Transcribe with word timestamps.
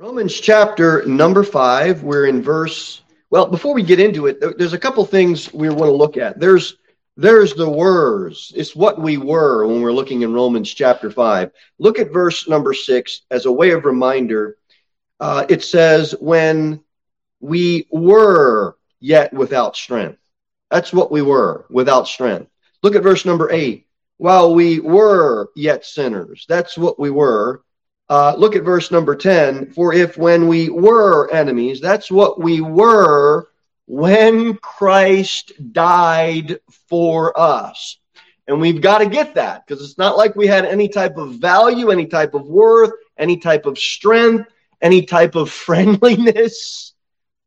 Romans 0.00 0.40
chapter 0.40 1.04
number 1.04 1.44
five, 1.44 2.02
we're 2.02 2.24
in 2.24 2.40
verse. 2.40 3.02
Well, 3.28 3.48
before 3.48 3.74
we 3.74 3.82
get 3.82 4.00
into 4.00 4.28
it, 4.28 4.40
there's 4.56 4.72
a 4.72 4.78
couple 4.78 5.04
things 5.04 5.52
we 5.52 5.68
want 5.68 5.90
to 5.90 5.94
look 5.94 6.16
at. 6.16 6.40
There's 6.40 6.78
there's 7.18 7.52
the 7.52 7.68
words. 7.68 8.50
It's 8.56 8.74
what 8.74 8.98
we 8.98 9.18
were 9.18 9.66
when 9.66 9.82
we're 9.82 9.92
looking 9.92 10.22
in 10.22 10.32
Romans 10.32 10.72
chapter 10.72 11.10
five. 11.10 11.52
Look 11.78 11.98
at 11.98 12.14
verse 12.14 12.48
number 12.48 12.72
six 12.72 13.26
as 13.30 13.44
a 13.44 13.52
way 13.52 13.72
of 13.72 13.84
reminder. 13.84 14.56
Uh, 15.20 15.44
it 15.50 15.62
says, 15.62 16.14
"When 16.18 16.82
we 17.40 17.86
were 17.90 18.78
yet 19.00 19.34
without 19.34 19.76
strength." 19.76 20.18
That's 20.70 20.94
what 20.94 21.12
we 21.12 21.20
were 21.20 21.66
without 21.68 22.08
strength. 22.08 22.50
Look 22.82 22.94
at 22.96 23.02
verse 23.02 23.26
number 23.26 23.50
eight. 23.52 23.86
While 24.16 24.54
we 24.54 24.80
were 24.80 25.50
yet 25.54 25.84
sinners, 25.84 26.46
that's 26.48 26.78
what 26.78 26.98
we 26.98 27.10
were 27.10 27.64
uh, 28.10 28.34
look 28.36 28.56
at 28.56 28.64
verse 28.64 28.90
number 28.90 29.14
10. 29.14 29.70
For 29.70 29.94
if 29.94 30.18
when 30.18 30.48
we 30.48 30.68
were 30.68 31.30
enemies, 31.30 31.80
that's 31.80 32.10
what 32.10 32.40
we 32.40 32.60
were 32.60 33.48
when 33.86 34.56
Christ 34.56 35.52
died 35.72 36.58
for 36.88 37.38
us. 37.38 37.98
And 38.48 38.60
we've 38.60 38.80
got 38.80 38.98
to 38.98 39.06
get 39.06 39.36
that 39.36 39.64
because 39.64 39.82
it's 39.84 39.96
not 39.96 40.16
like 40.16 40.34
we 40.34 40.48
had 40.48 40.64
any 40.64 40.88
type 40.88 41.18
of 41.18 41.36
value, 41.36 41.90
any 41.90 42.06
type 42.06 42.34
of 42.34 42.48
worth, 42.48 42.90
any 43.16 43.36
type 43.36 43.64
of 43.64 43.78
strength, 43.78 44.50
any 44.82 45.02
type 45.02 45.36
of 45.36 45.48
friendliness. 45.66 46.94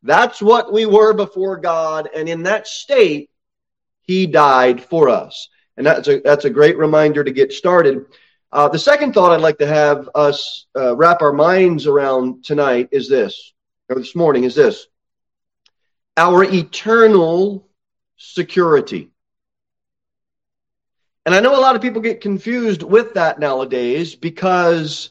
That's 0.01 0.41
what 0.41 0.71
we 0.71 0.85
were 0.85 1.13
before 1.13 1.57
God. 1.57 2.07
And 2.15 2.29
in 2.29 2.43
that 2.43 2.67
state, 2.67 3.29
He 4.03 4.27
died 4.27 4.81
for 4.81 5.09
us. 5.09 5.49
And 5.75 5.85
that's 5.85 6.07
a, 6.07 6.21
that's 6.21 6.45
a 6.45 6.49
great 6.49 6.77
reminder 6.77 7.21
to 7.21 7.31
get 7.31 7.51
started. 7.51 8.05
Uh, 8.53 8.69
the 8.69 8.77
second 8.77 9.13
thought 9.13 9.31
I'd 9.31 9.41
like 9.41 9.57
to 9.57 9.65
have 9.65 10.07
us 10.13 10.67
uh, 10.77 10.95
wrap 10.95 11.23
our 11.23 11.33
minds 11.33 11.87
around 11.87 12.45
tonight 12.45 12.87
is 12.91 13.09
this, 13.09 13.51
or 13.89 13.95
this 13.95 14.15
morning 14.15 14.43
is 14.43 14.53
this 14.53 14.85
our 16.17 16.43
eternal 16.43 17.67
security. 18.15 19.09
And 21.25 21.33
I 21.33 21.39
know 21.39 21.57
a 21.57 21.59
lot 21.59 21.75
of 21.75 21.81
people 21.81 21.99
get 21.99 22.21
confused 22.21 22.83
with 22.83 23.15
that 23.15 23.39
nowadays 23.39 24.13
because 24.13 25.09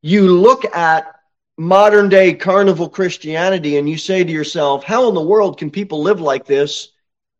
you 0.00 0.40
look 0.40 0.64
at 0.74 1.16
modern 1.58 2.08
day 2.08 2.32
carnival 2.32 2.88
Christianity 2.88 3.76
and 3.76 3.90
you 3.90 3.98
say 3.98 4.24
to 4.24 4.32
yourself, 4.32 4.84
how 4.84 5.06
in 5.10 5.14
the 5.14 5.20
world 5.20 5.58
can 5.58 5.70
people 5.70 6.00
live 6.00 6.22
like 6.22 6.46
this 6.46 6.92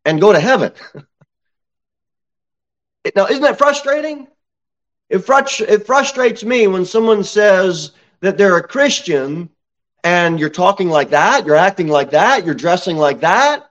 and 0.05 0.21
go 0.21 0.31
to 0.31 0.39
heaven? 0.39 0.71
now, 3.15 3.25
isn't 3.25 3.41
that 3.41 3.57
frustrating? 3.57 4.27
It, 5.11 5.25
frust- 5.25 5.67
it 5.67 5.85
frustrates 5.85 6.41
me 6.41 6.67
when 6.67 6.85
someone 6.85 7.25
says 7.25 7.91
that 8.21 8.37
they're 8.37 8.55
a 8.55 8.63
Christian 8.65 9.49
and 10.05 10.39
you're 10.39 10.49
talking 10.49 10.87
like 10.87 11.09
that, 11.09 11.45
you're 11.45 11.57
acting 11.57 11.89
like 11.89 12.11
that, 12.11 12.45
you're 12.45 12.55
dressing 12.55 12.95
like 12.95 13.19
that. 13.19 13.69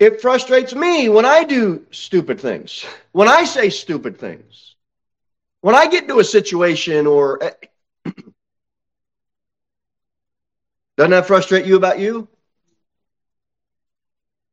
It 0.00 0.20
frustrates 0.20 0.74
me 0.74 1.08
when 1.08 1.24
I 1.24 1.44
do 1.44 1.86
stupid 1.92 2.40
things, 2.40 2.84
when 3.12 3.28
I 3.28 3.44
say 3.44 3.70
stupid 3.70 4.18
things, 4.18 4.74
when 5.60 5.76
I 5.76 5.86
get 5.86 6.02
into 6.02 6.18
a 6.18 6.24
situation 6.24 7.06
or. 7.06 7.40
Eh, 7.44 7.50
doesn't 10.96 11.12
that 11.12 11.28
frustrate 11.28 11.64
you 11.64 11.76
about 11.76 12.00
you? 12.00 12.26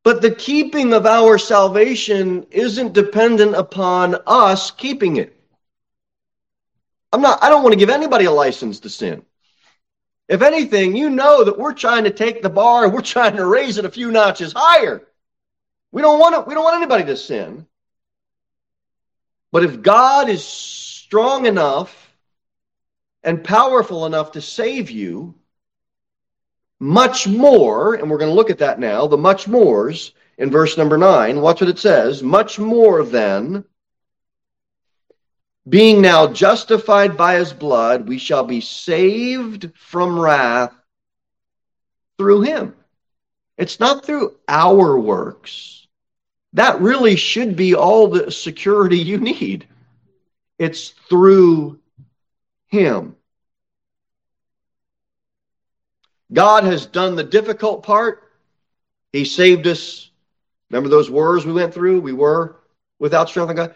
But 0.03 0.21
the 0.21 0.35
keeping 0.35 0.93
of 0.93 1.05
our 1.05 1.37
salvation 1.37 2.45
isn't 2.51 2.93
dependent 2.93 3.55
upon 3.55 4.17
us 4.27 4.69
keeping 4.69 5.15
it. 5.15 5.39
I'm 7.13 7.21
not, 7.21 7.41
I 7.41 7.49
don't 7.49 7.63
want 7.63 7.73
to 7.73 7.79
give 7.79 7.89
anybody 7.89 8.25
a 8.25 8.31
license 8.31 8.81
to 8.81 8.89
sin. 8.89 9.23
If 10.27 10.41
anything, 10.41 10.95
you 10.95 11.09
know 11.09 11.43
that 11.43 11.57
we're 11.57 11.73
trying 11.73 12.05
to 12.05 12.09
take 12.09 12.41
the 12.41 12.49
bar, 12.49 12.85
and 12.85 12.93
we're 12.93 13.01
trying 13.01 13.35
to 13.35 13.45
raise 13.45 13.77
it 13.77 13.85
a 13.85 13.91
few 13.91 14.11
notches 14.11 14.53
higher. 14.53 15.07
We 15.91 16.01
don't 16.01 16.19
want 16.19 16.35
to, 16.35 16.41
we 16.41 16.53
don't 16.53 16.63
want 16.63 16.77
anybody 16.77 17.05
to 17.05 17.15
sin. 17.15 17.67
But 19.51 19.63
if 19.63 19.81
God 19.81 20.29
is 20.29 20.43
strong 20.43 21.45
enough 21.45 22.11
and 23.21 23.43
powerful 23.43 24.05
enough 24.05 24.31
to 24.31 24.41
save 24.41 24.89
you, 24.89 25.35
much 26.79 27.27
more, 27.27 27.95
and 27.95 28.09
we're 28.09 28.17
going 28.17 28.31
to 28.31 28.35
look 28.35 28.49
at 28.49 28.59
that 28.59 28.79
now, 28.79 29.07
the 29.07 29.17
much 29.17 29.47
mores 29.47 30.13
in 30.37 30.49
verse 30.49 30.77
number 30.77 30.97
nine. 30.97 31.41
Watch 31.41 31.61
what 31.61 31.69
it 31.69 31.79
says. 31.79 32.23
Much 32.23 32.59
more 32.59 33.03
than 33.03 33.63
being 35.67 36.01
now 36.01 36.27
justified 36.27 37.15
by 37.15 37.35
his 37.35 37.53
blood, 37.53 38.07
we 38.07 38.17
shall 38.17 38.43
be 38.43 38.59
saved 38.61 39.71
from 39.75 40.19
wrath 40.19 40.73
through 42.17 42.41
him. 42.41 42.75
It's 43.57 43.79
not 43.79 44.05
through 44.05 44.35
our 44.47 44.99
works. 44.99 45.87
That 46.53 46.81
really 46.81 47.15
should 47.15 47.55
be 47.55 47.75
all 47.75 48.07
the 48.07 48.31
security 48.31 48.97
you 49.11 49.17
need. 49.17 49.67
It's 50.59 50.89
through 50.89 51.79
him. 52.67 53.15
God 56.31 56.63
has 56.63 56.85
done 56.85 57.15
the 57.15 57.23
difficult 57.23 57.83
part. 57.83 58.23
He 59.11 59.25
saved 59.25 59.67
us. 59.67 60.09
Remember 60.69 60.89
those 60.89 61.09
words 61.09 61.45
we 61.45 61.53
went 61.53 61.73
through? 61.73 62.01
We 62.01 62.13
were 62.13 62.55
without 62.99 63.29
strength 63.29 63.51
in 63.51 63.55
God. 63.55 63.75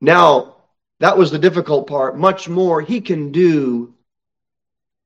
Now, 0.00 0.56
that 1.00 1.18
was 1.18 1.30
the 1.30 1.38
difficult 1.38 1.86
part. 1.86 2.16
Much 2.16 2.48
more, 2.48 2.80
He 2.80 3.00
can 3.00 3.32
do 3.32 3.94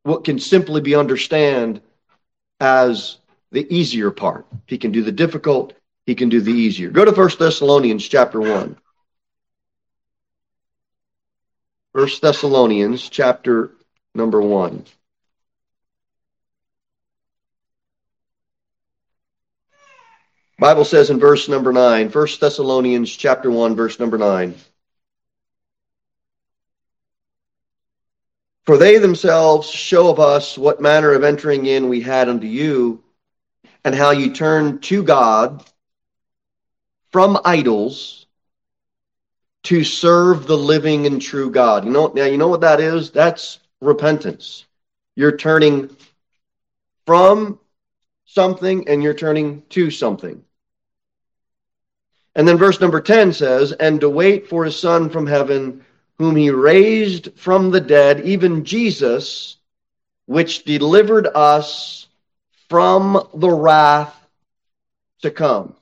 what 0.03 0.25
can 0.25 0.39
simply 0.39 0.81
be 0.81 0.95
understood 0.95 1.83
as 2.61 3.19
the 3.53 3.67
easier 3.75 4.11
part. 4.11 4.47
He 4.67 4.79
can 4.79 4.93
do 4.93 5.03
the 5.03 5.13
difficult, 5.13 5.73
He 6.07 6.15
can 6.15 6.29
do 6.29 6.41
the 6.41 6.53
easier. 6.53 6.91
Go 6.91 7.05
to 7.05 7.13
First 7.13 7.39
Thessalonians 7.39 8.07
chapter 8.07 8.41
1. 8.41 8.77
First 11.95 12.21
Thessalonians 12.21 13.09
chapter 13.09 13.73
number 14.15 14.41
1. 14.41 14.85
Bible 20.59 20.85
says 20.85 21.11
in 21.11 21.21
verse 21.21 21.49
number 21.49 21.73
9, 21.73 22.11
1 22.11 22.27
Thessalonians 22.41 23.15
chapter 23.15 23.49
1 23.49 23.77
verse 23.77 24.01
number 24.01 24.19
9. 24.19 24.57
For 28.67 28.77
they 28.77 28.99
themselves 28.99 29.71
show 29.71 30.11
of 30.11 30.19
us 30.19 30.59
what 30.59 30.81
manner 30.81 31.13
of 31.13 31.23
entering 31.23 31.67
in 31.67 31.89
we 31.89 32.01
had 32.01 32.29
unto 32.29 32.47
you, 32.49 33.05
and 33.85 33.95
how 33.95 34.11
you 34.11 34.35
turned 34.35 34.83
to 34.83 35.05
God 35.05 35.65
from 37.13 37.39
idols 37.45 38.27
to 39.63 39.85
serve 39.85 40.47
the 40.47 40.59
living 40.59 41.07
and 41.07 41.23
true 41.23 41.51
God. 41.51 41.85
You 41.85 41.91
know 41.93 42.09
now 42.09 42.25
you 42.25 42.37
know 42.37 42.49
what 42.49 42.63
that 42.63 42.81
is? 42.81 43.11
That's 43.13 43.61
repentance. 43.81 44.67
You're 45.15 45.37
turning 45.37 45.97
from 47.07 47.61
something 48.27 48.89
and 48.89 49.03
you're 49.03 49.15
turning 49.15 49.63
to 49.71 49.91
something. 49.91 50.45
And 52.39 52.47
then 52.47 52.57
verse 52.57 52.81
number 52.81 53.01
10 53.01 53.33
says, 53.33 53.73
And 53.73 54.01
to 54.01 54.09
wait 54.09 54.49
for 54.49 54.65
his 54.65 54.79
Son 54.79 55.11
from 55.11 55.27
heaven, 55.27 55.85
whom 56.19 56.37
he 56.37 56.51
raised 56.51 57.31
from 57.35 57.73
the 57.73 57.81
dead, 57.81 58.21
even 58.21 58.65
Jesus, 58.65 59.57
which 60.27 60.65
delivered 60.65 61.27
us 61.27 62.07
from 62.69 63.29
the 63.35 63.51
wrath 63.51 64.15
to 65.23 65.33
come. 65.33 65.75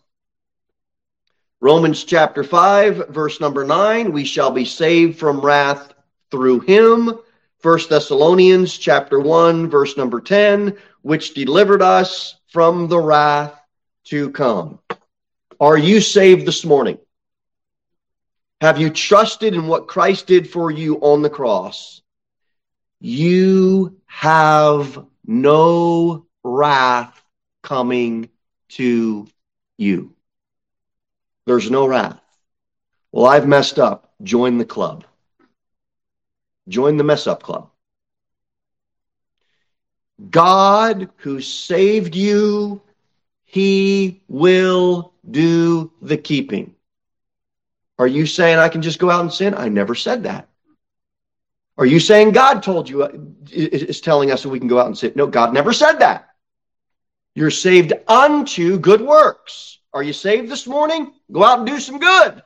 Romans 1.61 2.05
chapter 2.05 2.43
5, 2.43 3.09
verse 3.09 3.39
number 3.39 3.63
9, 3.63 4.13
we 4.13 4.25
shall 4.25 4.51
be 4.51 4.65
saved 4.65 5.19
from 5.19 5.43
wrath 5.43 5.93
through 6.31 6.61
him. 6.61 7.19
First 7.59 7.91
Thessalonians 7.91 8.79
chapter 8.79 9.21
1, 9.21 9.69
verse 9.69 9.99
number 9.99 10.23
10, 10.23 10.75
which 11.03 11.35
delivered 11.35 11.83
us 11.83 12.37
from 12.47 12.89
the 12.89 12.99
wrath 12.99 13.61
to 14.05 14.31
come. 14.31 14.79
Are 15.61 15.79
you 15.79 16.01
saved 16.01 16.47
this 16.47 16.65
morning? 16.65 16.99
Have 18.61 18.79
you 18.79 18.91
trusted 18.91 19.55
in 19.55 19.67
what 19.67 19.87
Christ 19.87 20.27
did 20.27 20.51
for 20.51 20.71
you 20.71 20.97
on 20.97 21.23
the 21.23 21.31
cross? 21.31 22.03
You 23.01 24.01
have 24.07 25.05
no 25.27 26.27
wrath 26.43 27.23
coming 27.63 28.31
to 28.71 29.29
you. 29.77 30.15
There's 31.47 31.71
no 31.71 31.87
wrath. 31.87 32.21
Well, 33.13 33.27
I've 33.27 33.47
messed 33.47 33.79
up. 33.79 34.13
Join 34.23 34.59
the 34.59 34.65
club. 34.65 35.05
Join 36.69 36.97
the 36.97 37.05
mess 37.05 37.27
up 37.27 37.43
club. 37.43 37.71
God 40.31 41.11
who 41.19 41.41
saved 41.41 42.17
you, 42.17 42.81
he 43.45 44.23
will 44.29 45.13
do 45.31 45.93
the 46.03 46.17
keeping. 46.17 46.75
Are 47.99 48.07
you 48.07 48.27
saying 48.27 48.59
I 48.59 48.69
can 48.69 48.83
just 48.83 48.99
go 48.99 49.11
out 49.11 49.23
and 49.23 49.33
sin? 49.33 49.55
I 49.55 49.69
never 49.69 49.95
said 49.95 50.25
that. 50.25 50.49
Are 51.79 51.87
you 51.87 52.01
saying 52.01 52.33
God 52.33 52.63
told 52.63 52.89
you, 52.89 53.03
uh, 53.03 53.13
is 53.51 54.01
telling 54.01 54.31
us 54.31 54.43
that 54.43 54.49
we 54.49 54.59
can 54.59 54.69
go 54.69 54.79
out 54.79 54.87
and 54.87 54.97
sin? 54.97 55.13
No, 55.15 55.27
God 55.27 55.53
never 55.53 55.73
said 55.73 55.99
that. 55.99 56.29
You're 57.35 57.51
saved 57.51 57.93
unto 58.09 58.79
good 58.79 59.03
works. 59.03 59.79
Are 59.93 60.03
you 60.03 60.15
saved 60.15 60.51
this 60.51 60.67
morning? 60.67 61.13
Go 61.31 61.45
out 61.45 61.59
and 61.59 61.67
do 61.67 61.79
some 61.79 61.99
good. 61.99 62.43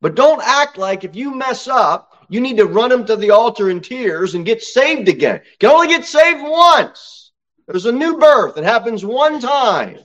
But 0.00 0.14
don't 0.14 0.42
act 0.44 0.78
like 0.78 1.04
if 1.04 1.16
you 1.16 1.34
mess 1.34 1.66
up, 1.66 2.26
you 2.28 2.40
need 2.40 2.56
to 2.56 2.66
run 2.66 2.90
them 2.90 3.04
to 3.06 3.16
the 3.16 3.30
altar 3.30 3.70
in 3.70 3.80
tears 3.80 4.34
and 4.34 4.46
get 4.46 4.62
saved 4.62 5.08
again. 5.08 5.40
You 5.44 5.56
can 5.58 5.70
only 5.70 5.88
get 5.88 6.04
saved 6.04 6.40
once. 6.42 7.32
There's 7.66 7.86
a 7.86 7.92
new 7.92 8.18
birth. 8.18 8.56
It 8.56 8.64
happens 8.64 9.04
one 9.04 9.40
time. 9.40 9.98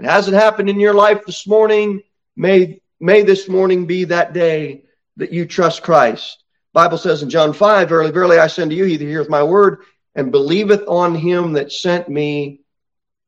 It 0.00 0.06
hasn't 0.06 0.36
happened 0.36 0.70
in 0.70 0.80
your 0.80 0.94
life 0.94 1.26
this 1.26 1.46
morning. 1.46 2.02
May, 2.34 2.80
may 3.00 3.22
this 3.22 3.48
morning 3.48 3.84
be 3.84 4.04
that 4.04 4.32
day 4.32 4.84
that 5.18 5.30
you 5.30 5.44
trust 5.44 5.82
Christ. 5.82 6.42
Bible 6.72 6.96
says 6.96 7.22
in 7.22 7.28
John 7.28 7.52
5, 7.52 7.88
Verily, 7.88 8.10
verily, 8.10 8.38
I 8.38 8.46
send 8.46 8.70
to 8.70 8.76
you, 8.76 8.84
he 8.84 8.96
that 8.96 9.04
heareth 9.04 9.28
my 9.28 9.42
word 9.42 9.82
and 10.14 10.32
believeth 10.32 10.84
on 10.88 11.14
him 11.14 11.52
that 11.52 11.70
sent 11.70 12.08
me 12.08 12.62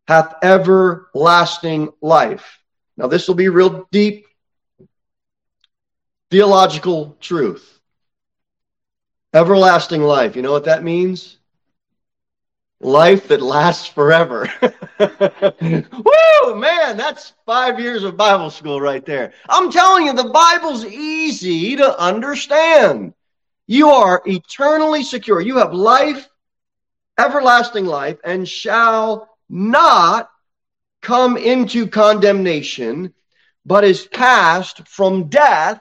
hath 0.08 0.34
everlasting 0.42 1.90
life. 2.00 2.58
Now, 2.96 3.06
this 3.06 3.28
will 3.28 3.34
be 3.34 3.48
real 3.50 3.86
deep 3.92 4.26
theological 6.30 7.18
truth. 7.20 7.80
Everlasting 9.34 10.02
life. 10.02 10.36
You 10.36 10.42
know 10.42 10.52
what 10.52 10.64
that 10.64 10.82
means? 10.82 11.36
Life 12.82 13.28
that 13.28 13.40
lasts 13.40 13.86
forever. 13.86 14.48
Woo, 15.00 16.56
man, 16.56 16.96
that's 16.96 17.32
five 17.46 17.78
years 17.78 18.02
of 18.02 18.16
Bible 18.16 18.50
school 18.50 18.80
right 18.80 19.06
there. 19.06 19.32
I'm 19.48 19.70
telling 19.70 20.06
you, 20.06 20.12
the 20.12 20.24
Bible's 20.24 20.84
easy 20.84 21.76
to 21.76 21.96
understand. 21.98 23.14
You 23.68 23.90
are 23.90 24.20
eternally 24.26 25.04
secure. 25.04 25.40
You 25.40 25.58
have 25.58 25.72
life, 25.72 26.28
everlasting 27.18 27.86
life, 27.86 28.18
and 28.24 28.48
shall 28.48 29.30
not 29.48 30.28
come 31.02 31.36
into 31.36 31.86
condemnation, 31.86 33.14
but 33.64 33.84
is 33.84 34.06
passed 34.08 34.88
from 34.88 35.28
death 35.28 35.80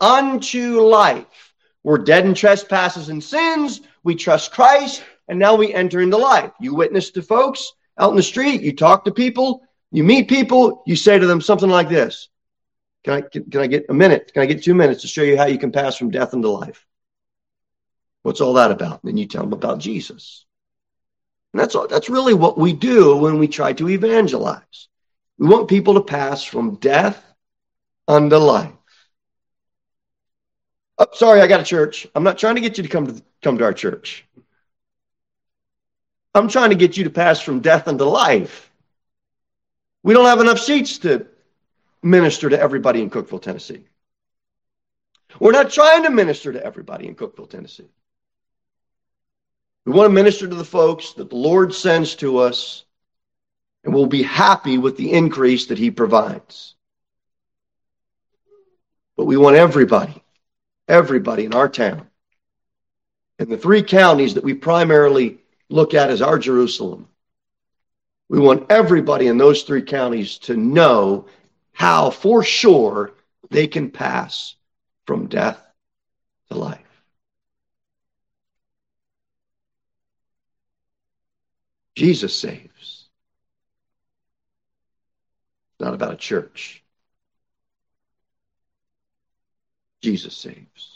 unto 0.00 0.80
life. 0.80 1.52
We're 1.82 1.98
dead 1.98 2.24
in 2.24 2.32
trespasses 2.32 3.10
and 3.10 3.22
sins. 3.22 3.82
We 4.02 4.14
trust 4.14 4.52
Christ, 4.52 5.02
and 5.32 5.38
now 5.38 5.54
we 5.54 5.72
enter 5.72 6.02
into 6.02 6.18
life. 6.18 6.52
You 6.60 6.74
witness 6.74 7.10
to 7.12 7.22
folks 7.22 7.72
out 7.98 8.10
in 8.10 8.16
the 8.16 8.22
street, 8.22 8.60
you 8.60 8.76
talk 8.76 9.02
to 9.06 9.10
people, 9.10 9.62
you 9.90 10.04
meet 10.04 10.28
people, 10.28 10.82
you 10.86 10.94
say 10.94 11.18
to 11.18 11.26
them 11.26 11.40
something 11.40 11.70
like 11.70 11.88
this 11.88 12.28
Can 13.02 13.14
I, 13.14 13.20
can, 13.22 13.50
can 13.50 13.62
I 13.62 13.66
get 13.66 13.86
a 13.88 13.94
minute? 13.94 14.30
Can 14.34 14.42
I 14.42 14.46
get 14.46 14.62
two 14.62 14.74
minutes 14.74 15.00
to 15.00 15.08
show 15.08 15.22
you 15.22 15.38
how 15.38 15.46
you 15.46 15.56
can 15.56 15.72
pass 15.72 15.96
from 15.96 16.10
death 16.10 16.34
into 16.34 16.50
life? 16.50 16.86
What's 18.24 18.42
all 18.42 18.52
that 18.54 18.72
about? 18.72 19.02
And 19.02 19.08
then 19.08 19.16
you 19.16 19.26
tell 19.26 19.42
them 19.42 19.54
about 19.54 19.78
Jesus. 19.78 20.44
And 21.54 21.60
that's 21.60 21.74
all, 21.74 21.88
that's 21.88 22.10
really 22.10 22.34
what 22.34 22.58
we 22.58 22.74
do 22.74 23.16
when 23.16 23.38
we 23.38 23.48
try 23.48 23.72
to 23.72 23.88
evangelize. 23.88 24.88
We 25.38 25.48
want 25.48 25.66
people 25.66 25.94
to 25.94 26.02
pass 26.02 26.44
from 26.44 26.74
death 26.74 27.24
unto 28.06 28.36
life. 28.36 28.74
Oh, 30.98 31.06
sorry, 31.14 31.40
I 31.40 31.46
got 31.46 31.60
a 31.60 31.64
church. 31.64 32.06
I'm 32.14 32.22
not 32.22 32.36
trying 32.36 32.56
to 32.56 32.60
get 32.60 32.76
you 32.76 32.82
to 32.82 32.88
come 32.90 33.06
to 33.06 33.22
come 33.42 33.56
to 33.56 33.64
our 33.64 33.72
church. 33.72 34.26
I'm 36.34 36.48
trying 36.48 36.70
to 36.70 36.76
get 36.76 36.96
you 36.96 37.04
to 37.04 37.10
pass 37.10 37.40
from 37.40 37.60
death 37.60 37.88
unto 37.88 38.04
life. 38.04 38.70
We 40.02 40.14
don't 40.14 40.26
have 40.26 40.40
enough 40.40 40.58
seats 40.58 40.98
to 40.98 41.26
minister 42.02 42.48
to 42.48 42.60
everybody 42.60 43.02
in 43.02 43.10
Cookeville, 43.10 43.42
Tennessee. 43.42 43.84
We're 45.38 45.52
not 45.52 45.70
trying 45.70 46.02
to 46.04 46.10
minister 46.10 46.52
to 46.52 46.64
everybody 46.64 47.06
in 47.06 47.14
Cookeville, 47.14 47.48
Tennessee. 47.48 47.88
We 49.84 49.92
want 49.92 50.10
to 50.10 50.14
minister 50.14 50.46
to 50.48 50.54
the 50.54 50.64
folks 50.64 51.12
that 51.14 51.30
the 51.30 51.36
Lord 51.36 51.74
sends 51.74 52.14
to 52.16 52.38
us, 52.38 52.84
and 53.84 53.92
we'll 53.92 54.06
be 54.06 54.22
happy 54.22 54.78
with 54.78 54.96
the 54.96 55.12
increase 55.12 55.66
that 55.66 55.78
He 55.78 55.90
provides. 55.90 56.74
But 59.16 59.26
we 59.26 59.36
want 59.36 59.56
everybody, 59.56 60.22
everybody 60.88 61.44
in 61.44 61.54
our 61.54 61.68
town, 61.68 62.06
in 63.38 63.48
the 63.48 63.58
three 63.58 63.82
counties 63.82 64.34
that 64.34 64.44
we 64.44 64.54
primarily 64.54 65.41
look 65.72 65.94
at 65.94 66.10
as 66.10 66.22
our 66.22 66.38
Jerusalem. 66.38 67.08
We 68.28 68.38
want 68.38 68.70
everybody 68.70 69.26
in 69.26 69.38
those 69.38 69.62
three 69.62 69.82
counties 69.82 70.38
to 70.40 70.56
know 70.56 71.26
how, 71.72 72.10
for 72.10 72.44
sure, 72.44 73.14
they 73.50 73.66
can 73.66 73.90
pass 73.90 74.54
from 75.06 75.26
death 75.26 75.58
to 76.50 76.58
life. 76.58 76.78
Jesus 81.94 82.38
saves. 82.38 83.08
It's 85.70 85.80
not 85.80 85.94
about 85.94 86.14
a 86.14 86.16
church. 86.16 86.82
Jesus 90.00 90.36
saves. 90.36 90.91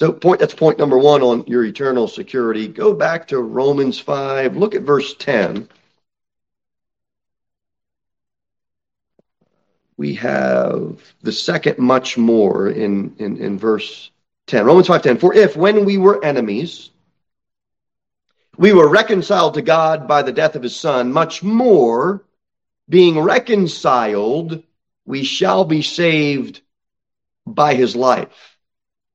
So 0.00 0.14
point 0.14 0.40
that's 0.40 0.54
point 0.54 0.78
number 0.78 0.96
1 0.96 1.20
on 1.20 1.44
your 1.46 1.62
eternal 1.62 2.08
security. 2.08 2.66
Go 2.66 2.94
back 2.94 3.28
to 3.28 3.38
Romans 3.38 3.98
5. 3.98 4.56
Look 4.56 4.74
at 4.74 4.80
verse 4.80 5.14
10. 5.14 5.68
We 9.98 10.14
have 10.14 10.98
the 11.20 11.32
second 11.32 11.76
much 11.76 12.16
more 12.16 12.70
in, 12.70 13.14
in, 13.18 13.36
in 13.36 13.58
verse 13.58 14.10
10. 14.46 14.64
Romans 14.64 14.88
5:10. 14.88 15.20
For 15.20 15.34
if 15.34 15.54
when 15.54 15.84
we 15.84 15.98
were 15.98 16.24
enemies, 16.24 16.88
we 18.56 18.72
were 18.72 18.88
reconciled 18.88 19.52
to 19.54 19.62
God 19.62 20.08
by 20.08 20.22
the 20.22 20.32
death 20.32 20.56
of 20.56 20.62
his 20.62 20.74
son, 20.74 21.12
much 21.12 21.42
more, 21.42 22.24
being 22.88 23.20
reconciled, 23.20 24.62
we 25.04 25.24
shall 25.24 25.66
be 25.66 25.82
saved 25.82 26.62
by 27.46 27.74
his 27.74 27.94
life. 27.94 28.56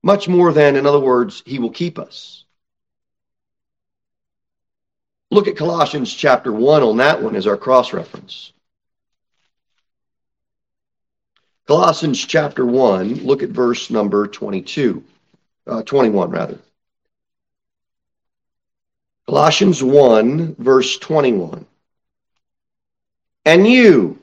Much 0.06 0.28
more 0.28 0.54
than, 0.54 0.76
in 0.76 0.86
other 0.86 1.00
words, 1.00 1.42
he 1.48 1.58
will 1.58 1.72
keep 1.72 1.98
us. 1.98 2.44
Look 5.32 5.48
at 5.48 5.58
Colossians 5.58 6.14
chapter 6.14 6.54
1 6.54 6.84
on 6.84 6.98
that 6.98 7.24
one 7.24 7.36
as 7.36 7.48
our 7.48 7.58
cross 7.58 7.92
reference. 7.92 8.54
Colossians 11.66 12.24
chapter 12.24 12.64
1, 12.64 13.26
look 13.26 13.42
at 13.42 13.50
verse 13.50 13.90
number 13.90 14.28
22, 14.28 15.04
uh, 15.66 15.82
21 15.82 16.30
rather. 16.30 16.60
Colossians 19.26 19.82
1, 19.84 20.56
verse 20.60 21.00
21. 21.00 21.66
And 23.44 23.66
you, 23.66 24.22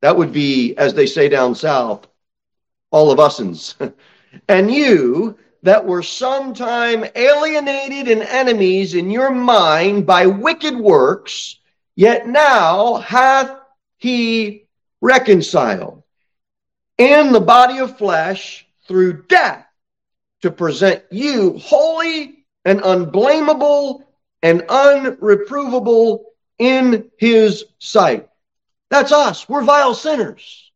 that 0.00 0.16
would 0.16 0.32
be, 0.32 0.74
as 0.76 0.94
they 0.94 1.06
say 1.06 1.28
down 1.28 1.54
south, 1.54 2.08
all 2.90 3.12
of 3.12 3.20
us'ns. 3.20 3.76
and 4.48 4.70
you 4.70 5.38
that 5.62 5.86
were 5.86 6.02
sometime 6.02 7.04
alienated 7.14 8.08
and 8.08 8.22
enemies 8.22 8.94
in 8.94 9.10
your 9.10 9.30
mind 9.30 10.06
by 10.06 10.26
wicked 10.26 10.76
works, 10.76 11.58
yet 11.94 12.26
now 12.26 12.96
hath 12.96 13.56
he 13.98 14.66
reconciled 15.00 16.02
in 16.98 17.32
the 17.32 17.40
body 17.40 17.78
of 17.78 17.96
flesh 17.98 18.66
through 18.88 19.22
death 19.24 19.64
to 20.42 20.50
present 20.50 21.04
you 21.10 21.58
holy 21.58 22.44
and 22.64 22.80
unblameable 22.80 24.04
and 24.42 24.62
unreprovable 24.62 26.24
in 26.58 27.10
his 27.16 27.64
sight. 27.78 28.28
That's 28.90 29.12
us. 29.12 29.48
We're 29.48 29.62
vile 29.62 29.94
sinners, 29.94 30.70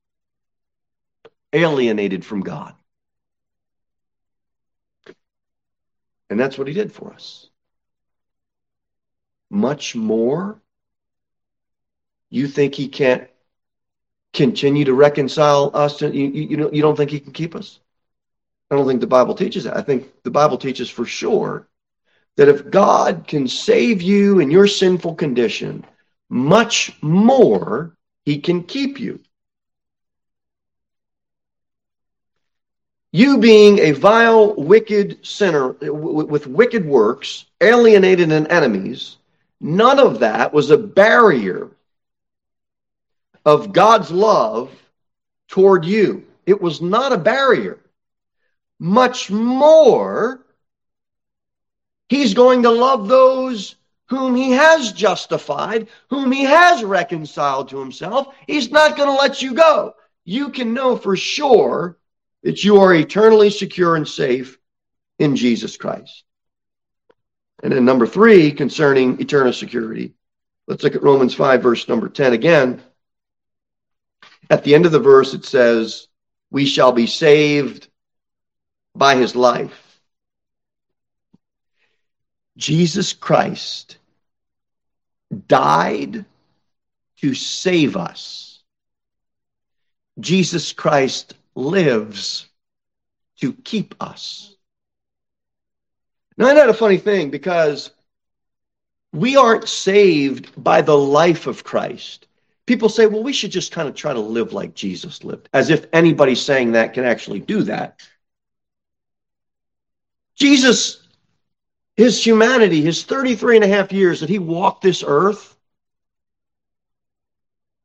alienated 1.53 2.25
from 2.25 2.41
God. 2.41 2.75
And 6.29 6.39
that's 6.39 6.59
what 6.59 6.69
he 6.69 6.75
did 6.75 6.93
for 6.93 7.13
us. 7.13 7.49
Much 9.51 9.95
more. 9.95 10.61
You 12.31 12.49
think 12.49 12.75
he 12.75 12.89
can't 12.89 13.29
continue 14.33 14.85
to 14.85 14.95
reconcile 14.95 15.71
us? 15.73 15.99
To, 15.99 16.15
you, 16.15 16.27
you, 16.29 16.49
you, 16.49 16.71
you 16.73 16.83
don't 16.83 16.97
think 16.97 17.11
he 17.11 17.21
can 17.21 17.33
keep 17.33 17.55
us? 17.55 17.79
I 18.71 18.75
don't 18.75 18.87
think 18.87 19.01
the 19.01 19.07
Bible 19.07 19.35
teaches 19.35 19.65
that. 19.65 19.77
I 19.77 19.83
think 19.83 20.23
the 20.25 20.31
Bible 20.31 20.59
teaches 20.59 20.91
for 20.91 21.05
sure 21.05 21.69
that 22.37 22.49
if 22.49 22.71
God 22.71 23.27
can 23.27 23.47
save 23.49 24.03
you 24.03 24.41
in 24.41 24.51
your 24.51 24.67
sinful 24.67 25.15
condition, 25.15 25.85
much 26.29 26.97
more 27.01 27.97
he 28.25 28.41
can 28.41 28.65
keep 28.65 28.99
you. 28.99 29.21
You 33.17 33.39
being 33.39 33.79
a 33.79 33.93
vile, 33.93 34.55
wicked 34.57 35.25
sinner 35.25 35.71
uh, 35.71 35.91
with 35.91 36.47
wicked 36.47 36.85
works, 36.85 37.47
alienated 37.63 38.31
and 38.31 38.47
enemies, 38.49 39.17
none 39.59 39.99
of 39.99 40.19
that 40.19 40.53
was 40.53 40.71
a 40.71 40.77
barrier 40.77 41.71
of 43.47 43.73
God's 43.73 44.11
love 44.11 44.71
toward 45.49 45.87
you. 45.87 46.27
It 46.45 46.61
was 46.61 46.83
not 46.83 47.15
a 47.15 47.17
barrier. 47.17 47.79
Much 48.79 49.31
more, 49.31 50.43
he's 52.11 52.35
going 52.35 52.65
to 52.65 52.71
love 52.71 53.09
those 53.09 53.77
whom 54.11 54.37
he 54.37 54.51
has 54.51 54.93
justified, 54.93 55.89
whom 56.11 56.31
he 56.31 56.45
has 56.45 56.85
reconciled 56.85 57.71
to 57.71 57.81
himself. 57.81 58.35
He's 58.47 58.71
not 58.71 58.95
going 58.95 59.09
to 59.09 59.23
let 59.23 59.41
you 59.41 59.55
go. 59.55 59.95
You 60.27 60.51
can 60.51 60.75
know 60.75 60.99
for 60.99 61.17
sure 61.17 61.97
that 62.43 62.65
you 62.65 62.79
are 62.79 62.95
eternally 62.95 63.51
secure 63.51 63.97
and 63.97 64.07
safe 64.07 64.59
in 65.19 65.37
Jesus 65.37 65.77
Christ. 65.77 66.25
And 67.63 67.73
then 67.73 67.85
number 67.85 68.07
three, 68.07 68.53
concerning 68.53 69.21
eternal 69.21 69.53
security, 69.53 70.15
let's 70.67 70.83
look 70.83 70.95
at 70.95 71.03
Romans 71.03 71.35
5, 71.35 71.63
verse 71.63 71.89
number 71.89 72.09
10 72.09 72.33
again. 72.33 72.83
At 74.51 74.63
the 74.63 74.75
end 74.75 74.87
of 74.87 74.93
the 74.93 75.01
verse, 75.01 75.35
it 75.35 75.45
says, 75.45 76.09
We 76.51 76.67
shall 76.67 76.93
be 76.93 77.07
saved 77.07 77.89
by 78.95 79.17
his 79.17 79.35
life. 79.35 80.01
Jesus 82.57 83.13
Christ 83.13 83.99
died 85.49 86.25
to 87.19 87.35
save 87.35 87.97
us. 87.97 88.63
Jesus 90.21 90.73
Christ 90.73 91.35
lives 91.57 92.47
to 93.41 93.53
keep 93.53 93.95
us. 94.01 94.55
Now, 96.37 96.47
isn't 96.47 96.57
that 96.57 96.69
a 96.69 96.75
funny 96.75 96.99
thing? 96.99 97.31
Because 97.31 97.91
we 99.13 99.37
aren't 99.37 99.69
saved 99.69 100.63
by 100.63 100.83
the 100.83 100.97
life 100.97 101.47
of 101.47 101.65
Christ. 101.65 102.27
People 102.67 102.89
say, 102.89 103.07
well, 103.07 103.23
we 103.23 103.33
should 103.33 103.51
just 103.51 103.73
kind 103.73 103.89
of 103.89 103.95
try 103.95 104.13
to 104.13 104.21
live 104.21 104.53
like 104.53 104.75
Jesus 104.75 105.25
lived, 105.25 105.49
as 105.55 105.71
if 105.71 105.87
anybody 105.93 106.35
saying 106.35 106.73
that 106.73 106.93
can 106.93 107.05
actually 107.05 107.41
do 107.41 107.63
that. 107.63 108.01
Jesus, 110.35 111.07
his 111.97 112.25
humanity, 112.25 112.83
his 112.83 113.05
33 113.05 113.57
and 113.57 113.65
a 113.65 113.69
half 113.69 113.93
years 113.93 114.21
that 114.21 114.29
he 114.29 114.39
walked 114.39 114.83
this 114.83 115.03
earth, 115.07 115.57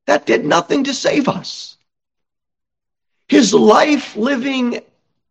that 0.08 0.26
did 0.26 0.44
nothing 0.44 0.84
to 0.84 0.94
save 0.94 1.30
us. 1.30 1.78
His 3.32 3.54
life 3.54 4.18
living 4.18 4.82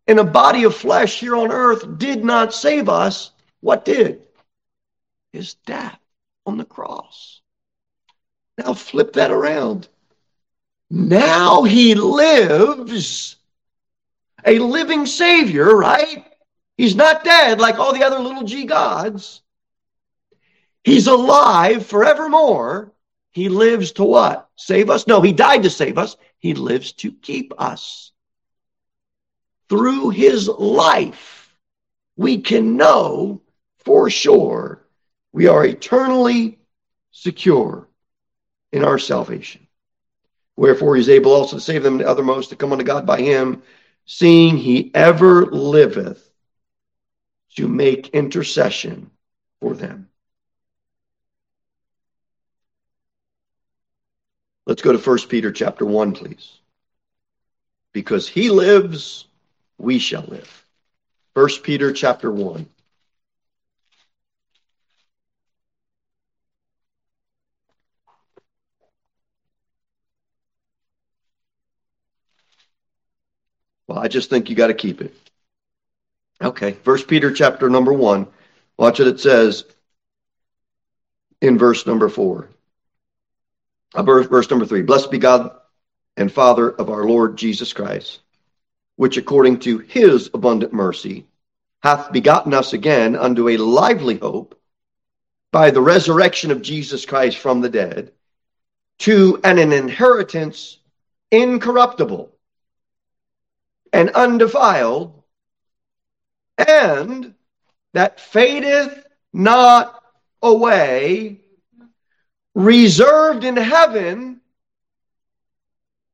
in 0.06 0.18
a 0.18 0.24
body 0.24 0.64
of 0.64 0.74
flesh 0.74 1.20
here 1.20 1.36
on 1.36 1.52
earth 1.52 1.98
did 1.98 2.24
not 2.24 2.54
save 2.54 2.88
us. 2.88 3.32
What 3.60 3.84
did? 3.84 4.22
His 5.34 5.52
death 5.66 5.98
on 6.46 6.56
the 6.56 6.64
cross. 6.64 7.42
Now 8.56 8.72
flip 8.72 9.12
that 9.12 9.30
around. 9.30 9.86
Now 10.88 11.64
he 11.64 11.94
lives 11.94 13.36
a 14.46 14.58
living 14.58 15.04
Savior, 15.04 15.76
right? 15.76 16.24
He's 16.78 16.96
not 16.96 17.22
dead 17.22 17.60
like 17.60 17.78
all 17.78 17.92
the 17.92 18.04
other 18.04 18.18
little 18.18 18.44
g 18.44 18.64
gods. 18.64 19.42
He's 20.84 21.06
alive 21.06 21.84
forevermore. 21.84 22.92
He 23.32 23.48
lives 23.48 23.92
to 23.92 24.04
what? 24.04 24.48
Save 24.56 24.90
us? 24.90 25.06
No, 25.06 25.20
he 25.20 25.32
died 25.32 25.62
to 25.62 25.70
save 25.70 25.98
us. 25.98 26.16
He 26.38 26.54
lives 26.54 26.92
to 26.94 27.12
keep 27.12 27.52
us 27.58 28.10
through 29.70 30.10
his 30.10 30.48
life, 30.48 31.56
we 32.16 32.38
can 32.38 32.76
know 32.76 33.40
for 33.78 34.10
sure 34.10 34.84
we 35.32 35.46
are 35.46 35.64
eternally 35.64 36.58
secure 37.12 37.88
in 38.72 38.84
our 38.84 38.98
salvation. 38.98 39.66
Wherefore 40.56 40.96
he 40.96 41.00
is 41.00 41.08
able 41.08 41.32
also 41.32 41.56
to 41.56 41.62
save 41.62 41.84
them 41.84 41.98
the 41.98 42.04
othermost 42.04 42.48
to 42.48 42.56
come 42.56 42.72
unto 42.72 42.84
God 42.84 43.06
by 43.06 43.20
him, 43.20 43.62
seeing 44.04 44.56
he 44.56 44.90
ever 44.92 45.46
liveth 45.46 46.28
to 47.56 47.68
make 47.68 48.08
intercession 48.08 49.10
for 49.60 49.74
them. 49.74 50.09
Let's 54.70 54.82
go 54.82 54.92
to 54.92 54.98
1 54.98 55.18
Peter 55.28 55.50
chapter 55.50 55.84
1, 55.84 56.12
please. 56.12 56.60
Because 57.92 58.28
he 58.28 58.50
lives, 58.50 59.26
we 59.78 59.98
shall 59.98 60.22
live. 60.22 60.64
First 61.34 61.64
Peter 61.64 61.92
chapter 61.92 62.30
1. 62.30 62.68
Well, 73.88 73.98
I 73.98 74.06
just 74.06 74.30
think 74.30 74.48
you 74.48 74.54
got 74.54 74.68
to 74.68 74.74
keep 74.74 75.00
it. 75.00 75.12
Okay, 76.40 76.74
First 76.84 77.08
Peter 77.08 77.32
chapter 77.32 77.68
number 77.68 77.92
1. 77.92 78.24
Watch 78.76 79.00
what 79.00 79.08
it 79.08 79.18
says 79.18 79.64
in 81.40 81.58
verse 81.58 81.88
number 81.88 82.08
4. 82.08 82.48
Verse, 83.96 84.26
verse 84.26 84.50
number 84.50 84.66
3. 84.66 84.82
Blessed 84.82 85.10
be 85.10 85.18
God 85.18 85.50
and 86.16 86.32
Father 86.32 86.70
of 86.70 86.90
our 86.90 87.04
Lord 87.04 87.36
Jesus 87.36 87.72
Christ 87.72 88.20
which 89.00 89.16
according 89.16 89.58
to 89.58 89.78
his 89.78 90.28
abundant 90.34 90.74
mercy 90.74 91.26
hath 91.82 92.12
begotten 92.12 92.52
us 92.52 92.74
again 92.74 93.16
unto 93.16 93.48
a 93.48 93.56
lively 93.56 94.18
hope 94.18 94.60
by 95.52 95.70
the 95.70 95.80
resurrection 95.80 96.50
of 96.50 96.60
Jesus 96.60 97.06
Christ 97.06 97.38
from 97.38 97.62
the 97.62 97.70
dead 97.70 98.12
to 98.98 99.40
an, 99.42 99.56
an 99.56 99.72
inheritance 99.72 100.76
incorruptible 101.30 102.30
and 103.90 104.10
undefiled 104.10 105.22
and 106.58 107.32
that 107.94 108.20
fadeth 108.20 109.06
not 109.32 109.98
away 110.42 111.40
reserved 112.64 113.44
in 113.44 113.56
heaven 113.56 114.40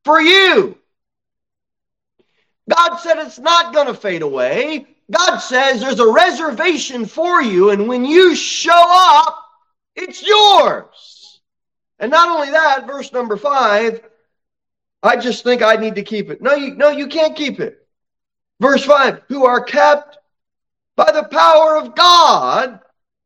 for 0.04 0.20
you 0.20 0.78
God 2.68 2.96
said 2.96 3.18
it's 3.18 3.38
not 3.38 3.72
going 3.72 3.86
to 3.86 3.94
fade 3.94 4.22
away. 4.22 4.86
God 5.10 5.38
says 5.38 5.80
there's 5.80 6.00
a 6.00 6.12
reservation 6.12 7.06
for 7.06 7.40
you, 7.40 7.70
and 7.70 7.86
when 7.86 8.04
you 8.04 8.34
show 8.34 8.72
up, 8.74 9.44
it's 9.94 10.22
yours. 10.22 11.40
And 11.98 12.10
not 12.10 12.28
only 12.28 12.50
that, 12.50 12.86
verse 12.86 13.12
number 13.12 13.36
five, 13.36 14.02
I 15.02 15.16
just 15.16 15.44
think 15.44 15.62
I 15.62 15.76
need 15.76 15.94
to 15.94 16.02
keep 16.02 16.30
it. 16.30 16.42
No, 16.42 16.54
you 16.54 16.74
no, 16.74 16.88
you 16.88 17.06
can't 17.06 17.36
keep 17.36 17.60
it. 17.60 17.86
Verse 18.60 18.84
five, 18.84 19.22
who 19.28 19.46
are 19.46 19.62
kept 19.62 20.18
by 20.96 21.12
the 21.12 21.22
power 21.22 21.76
of 21.76 21.94
God 21.94 22.80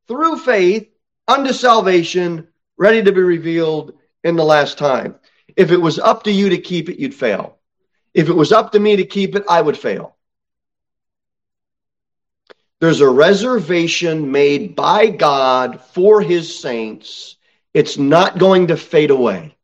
through 0.06 0.38
faith 0.38 0.88
unto 1.26 1.52
salvation, 1.52 2.46
ready 2.80 3.02
to 3.02 3.12
be 3.12 3.20
revealed 3.20 3.92
in 4.24 4.36
the 4.36 4.44
last 4.44 4.78
time. 4.78 5.14
If 5.54 5.70
it 5.70 5.76
was 5.76 5.98
up 5.98 6.24
to 6.24 6.32
you 6.32 6.48
to 6.48 6.58
keep 6.58 6.88
it, 6.88 6.98
you'd 6.98 7.14
fail. 7.14 7.58
If 8.14 8.30
it 8.30 8.34
was 8.34 8.52
up 8.52 8.72
to 8.72 8.80
me 8.80 8.96
to 8.96 9.04
keep 9.04 9.36
it, 9.36 9.44
I 9.48 9.60
would 9.60 9.76
fail. 9.76 10.16
There's 12.80 13.02
a 13.02 13.08
reservation 13.08 14.32
made 14.32 14.74
by 14.74 15.08
God 15.08 15.82
for 15.82 16.22
his 16.22 16.58
saints. 16.58 17.36
It's 17.74 17.98
not 17.98 18.38
going 18.38 18.68
to 18.68 18.78
fade 18.78 19.10
away. 19.10 19.54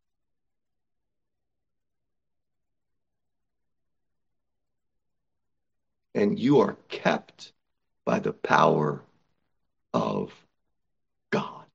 And 6.15 6.39
you 6.39 6.61
are 6.61 6.77
kept 6.89 7.53
by 8.05 8.19
the 8.19 8.35
power 8.35 9.03
of 9.95 10.35
God. 11.31 11.67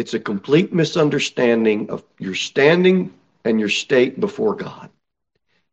It's 0.00 0.14
a 0.14 0.18
complete 0.18 0.72
misunderstanding 0.72 1.90
of 1.90 2.02
your 2.18 2.34
standing 2.34 3.12
and 3.44 3.60
your 3.60 3.68
state 3.68 4.18
before 4.18 4.54
God. 4.54 4.88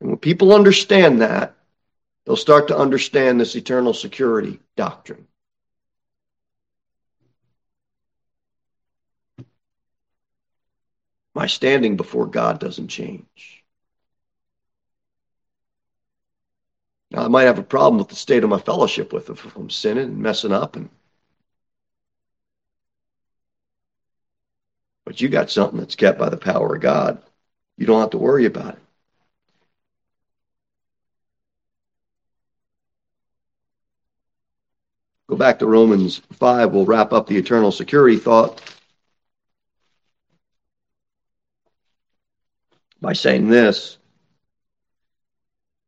And 0.01 0.09
when 0.09 0.17
people 0.17 0.53
understand 0.53 1.21
that, 1.21 1.55
they'll 2.25 2.35
start 2.35 2.67
to 2.67 2.77
understand 2.77 3.39
this 3.39 3.55
eternal 3.55 3.93
security 3.93 4.59
doctrine. 4.75 5.25
My 11.33 11.47
standing 11.47 11.95
before 11.95 12.25
God 12.25 12.59
doesn't 12.59 12.89
change. 12.89 13.63
Now, 17.11 17.23
I 17.23 17.29
might 17.29 17.43
have 17.43 17.59
a 17.59 17.63
problem 17.63 17.97
with 17.97 18.09
the 18.09 18.15
state 18.15 18.43
of 18.43 18.49
my 18.49 18.59
fellowship 18.59 19.13
with 19.13 19.29
if 19.29 19.55
I'm 19.55 19.69
sinning 19.69 20.03
and 20.03 20.17
messing 20.17 20.51
up 20.51 20.75
and 20.75 20.89
But 25.17 25.23
you 25.23 25.29
got 25.29 25.49
something 25.49 25.79
that's 25.79 25.95
kept 25.95 26.19
by 26.19 26.29
the 26.29 26.37
power 26.37 26.75
of 26.75 26.81
God. 26.81 27.17
You 27.75 27.87
don't 27.87 28.01
have 28.01 28.11
to 28.11 28.19
worry 28.19 28.45
about 28.45 28.75
it. 28.75 28.79
Go 35.27 35.35
back 35.35 35.57
to 35.57 35.65
Romans 35.65 36.21
5. 36.33 36.71
We'll 36.71 36.85
wrap 36.85 37.13
up 37.13 37.25
the 37.25 37.35
eternal 37.35 37.71
security 37.71 38.17
thought 38.17 38.61
by 43.01 43.13
saying 43.13 43.47
this. 43.47 43.97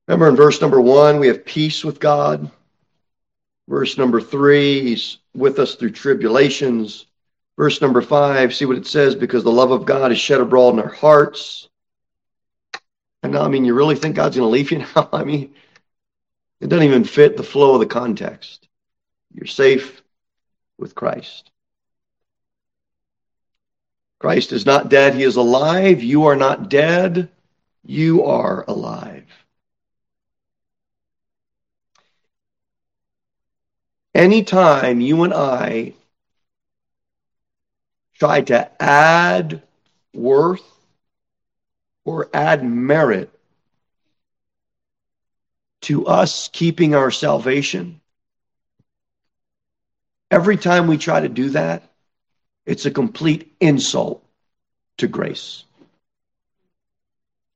Remember 0.08 0.28
in 0.28 0.36
verse 0.36 0.60
number 0.60 0.82
one, 0.82 1.20
we 1.20 1.28
have 1.28 1.46
peace 1.46 1.84
with 1.84 2.00
God. 2.00 2.50
Verse 3.68 3.96
number 3.96 4.22
three, 4.22 4.82
He's 4.82 5.20
with 5.36 5.60
us 5.60 5.76
through 5.76 5.92
tribulations. 5.92 7.06
Verse 7.60 7.82
number 7.82 8.02
five, 8.02 8.56
see 8.56 8.64
what 8.64 8.78
it 8.78 8.88
says, 8.88 9.16
because 9.16 9.44
the 9.44 9.52
love 9.52 9.72
of 9.72 9.86
God 9.86 10.14
is 10.14 10.18
shed 10.18 10.40
abroad 10.40 10.76
in 10.76 10.80
our 10.80 10.94
hearts. 10.94 11.68
And 13.22 13.34
now, 13.34 13.42
I 13.42 13.50
mean, 13.50 13.66
you 13.66 13.74
really 13.74 13.98
think 13.98 14.16
God's 14.16 14.38
going 14.38 14.48
to 14.48 14.50
leave 14.50 14.72
you 14.72 14.78
now? 14.96 15.10
I 15.12 15.26
mean, 15.26 15.54
it 16.62 16.70
doesn't 16.70 16.86
even 16.86 17.04
fit 17.04 17.36
the 17.36 17.44
flow 17.44 17.74
of 17.74 17.82
the 17.82 17.86
context. 17.86 18.66
You're 19.34 19.46
safe 19.46 20.02
with 20.78 20.96
Christ. 20.96 21.52
Christ 24.20 24.54
is 24.54 24.66
not 24.66 24.88
dead, 24.88 25.14
he 25.14 25.24
is 25.24 25.36
alive. 25.36 26.02
You 26.02 26.28
are 26.28 26.38
not 26.38 26.70
dead, 26.70 27.28
you 27.84 28.24
are 28.24 28.64
alive. 28.70 29.26
Anytime 34.16 35.02
you 35.02 35.24
and 35.24 35.34
I 35.34 35.96
try 38.20 38.42
to 38.42 38.82
add 38.82 39.64
worth 40.14 40.64
or 42.06 42.30
add 42.34 42.64
merit 42.64 43.32
to 45.82 46.06
us 46.06 46.50
keeping 46.52 46.94
our 46.94 47.12
salvation, 47.12 48.02
every 50.30 50.58
time 50.58 50.88
we 50.88 50.98
try 50.98 51.22
to 51.22 51.30
do 51.30 51.50
that, 51.52 51.84
it's 52.66 52.86
a 52.86 52.92
complete 52.92 53.56
insult 53.60 54.24
to 54.98 55.08
grace. 55.08 55.64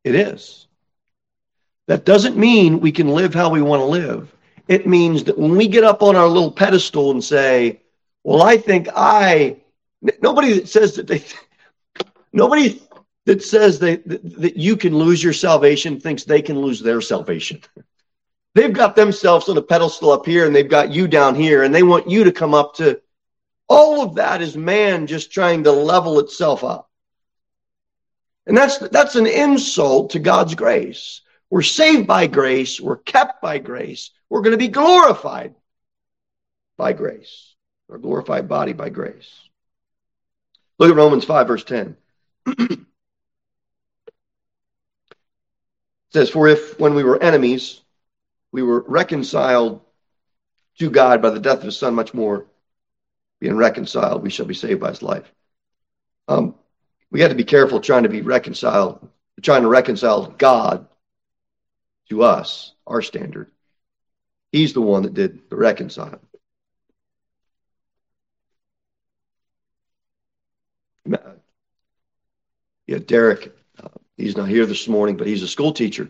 It 0.04 0.16
is. 0.16 0.68
That 1.88 2.06
doesn't 2.06 2.38
mean 2.38 2.80
we 2.80 2.92
can 2.92 3.10
live 3.10 3.34
how 3.34 3.50
we 3.50 3.62
want 3.62 3.82
to 3.82 3.86
live. 3.86 4.34
It 4.68 4.88
means 4.88 5.26
that 5.26 5.38
when 5.38 5.58
we 5.58 5.68
get 5.68 5.84
up 5.84 6.02
on 6.02 6.16
our 6.16 6.28
little 6.28 6.52
pedestal 6.52 7.12
and 7.12 7.22
say, 7.22 7.82
well, 8.24 8.42
I 8.42 8.58
think 8.58 8.88
I, 8.96 9.58
nobody 10.22 10.54
that 10.54 10.68
says 10.68 10.96
that 10.96 11.08
they, 11.08 11.24
nobody 12.32 12.82
that 13.26 13.44
says 13.44 13.80
they, 13.80 13.98
that, 13.98 14.42
that 14.42 14.58
you 14.58 14.76
can 14.76 14.96
lose 14.96 15.24
your 15.24 15.34
salvation 15.34 16.00
thinks 16.00 16.24
they 16.24 16.42
can 16.42 16.60
lose 16.60 16.82
their 16.82 17.02
salvation. 17.02 17.62
They've 18.56 18.74
got 18.74 18.96
themselves 18.96 19.50
on 19.50 19.58
a 19.58 19.62
pedestal 19.62 20.12
up 20.12 20.26
here 20.26 20.46
and 20.46 20.56
they've 20.56 20.70
got 20.70 20.92
you 20.92 21.08
down 21.08 21.36
here 21.36 21.64
and 21.64 21.74
they 21.74 21.84
want 21.84 22.10
you 22.10 22.26
to 22.26 22.32
come 22.32 22.54
up 22.54 22.76
to 22.76 23.02
all 23.68 24.04
of 24.04 24.16
that 24.16 24.42
is 24.42 24.56
man 24.56 25.08
just 25.08 25.32
trying 25.32 25.64
to 25.64 25.72
level 25.72 26.20
itself 26.20 26.64
up. 26.64 26.90
And 28.46 28.58
that's 28.58 28.78
that's 28.78 29.16
an 29.16 29.26
insult 29.26 30.12
to 30.12 30.20
God's 30.20 30.54
grace. 30.54 31.22
We're 31.50 31.62
saved 31.62 32.08
by 32.08 32.28
grace, 32.28 32.82
we're 32.82 32.98
kept 32.98 33.42
by 33.42 33.60
grace, 33.60 34.12
we're 34.30 34.42
going 34.42 34.52
to 34.52 34.58
be 34.58 34.68
glorified 34.68 35.56
by 36.78 36.94
grace, 36.94 37.56
our 37.90 37.98
glorified 37.98 38.48
body 38.48 38.74
by 38.74 38.90
grace. 38.90 39.43
Look 40.80 40.90
at 40.90 40.96
Romans 40.96 41.26
5, 41.26 41.48
verse 41.48 41.64
10. 41.64 41.96
it 42.48 42.80
says, 46.12 46.30
For 46.30 46.48
if 46.48 46.80
when 46.80 46.96
we 46.96 47.04
were 47.04 47.22
enemies, 47.22 47.82
we 48.52 48.64
were 48.64 48.82
reconciled 48.82 49.82
to 50.80 50.90
God 50.90 51.22
by 51.22 51.30
the 51.30 51.40
death 51.40 51.60
of 51.60 51.64
his 51.64 51.78
son, 51.78 51.94
much 51.94 52.14
more 52.14 52.46
being 53.40 53.56
reconciled, 53.56 54.24
we 54.24 54.30
shall 54.30 54.46
be 54.46 54.54
saved 54.54 54.80
by 54.80 54.90
his 54.90 55.02
life. 55.02 55.32
Um, 56.28 56.56
we 57.12 57.20
got 57.20 57.28
to 57.28 57.36
be 57.36 57.44
careful 57.44 57.80
trying 57.80 58.04
to 58.04 58.10
be 58.10 58.22
reconciled, 58.22 59.08
trying 59.42 59.64
to 59.64 59.68
reconcile 59.68 60.28
God 60.28 60.88
to 62.10 62.24
us, 62.24 62.74
our 62.88 63.02
standard. 63.02 63.52
He's 64.52 64.74
the 64.74 64.82
one 64.82 65.04
that 65.04 65.14
did 65.14 65.50
the 65.50 65.56
reconciling. 65.56 66.20
Yeah, 71.06 73.00
Derek, 73.00 73.56
uh, 73.82 73.90
he's 74.18 74.38
not 74.38 74.50
here 74.50 74.66
this 74.66 74.88
morning, 74.88 75.18
but 75.18 75.28
he's 75.28 75.44
a 75.44 75.48
school 75.48 75.74
teacher. 75.74 76.10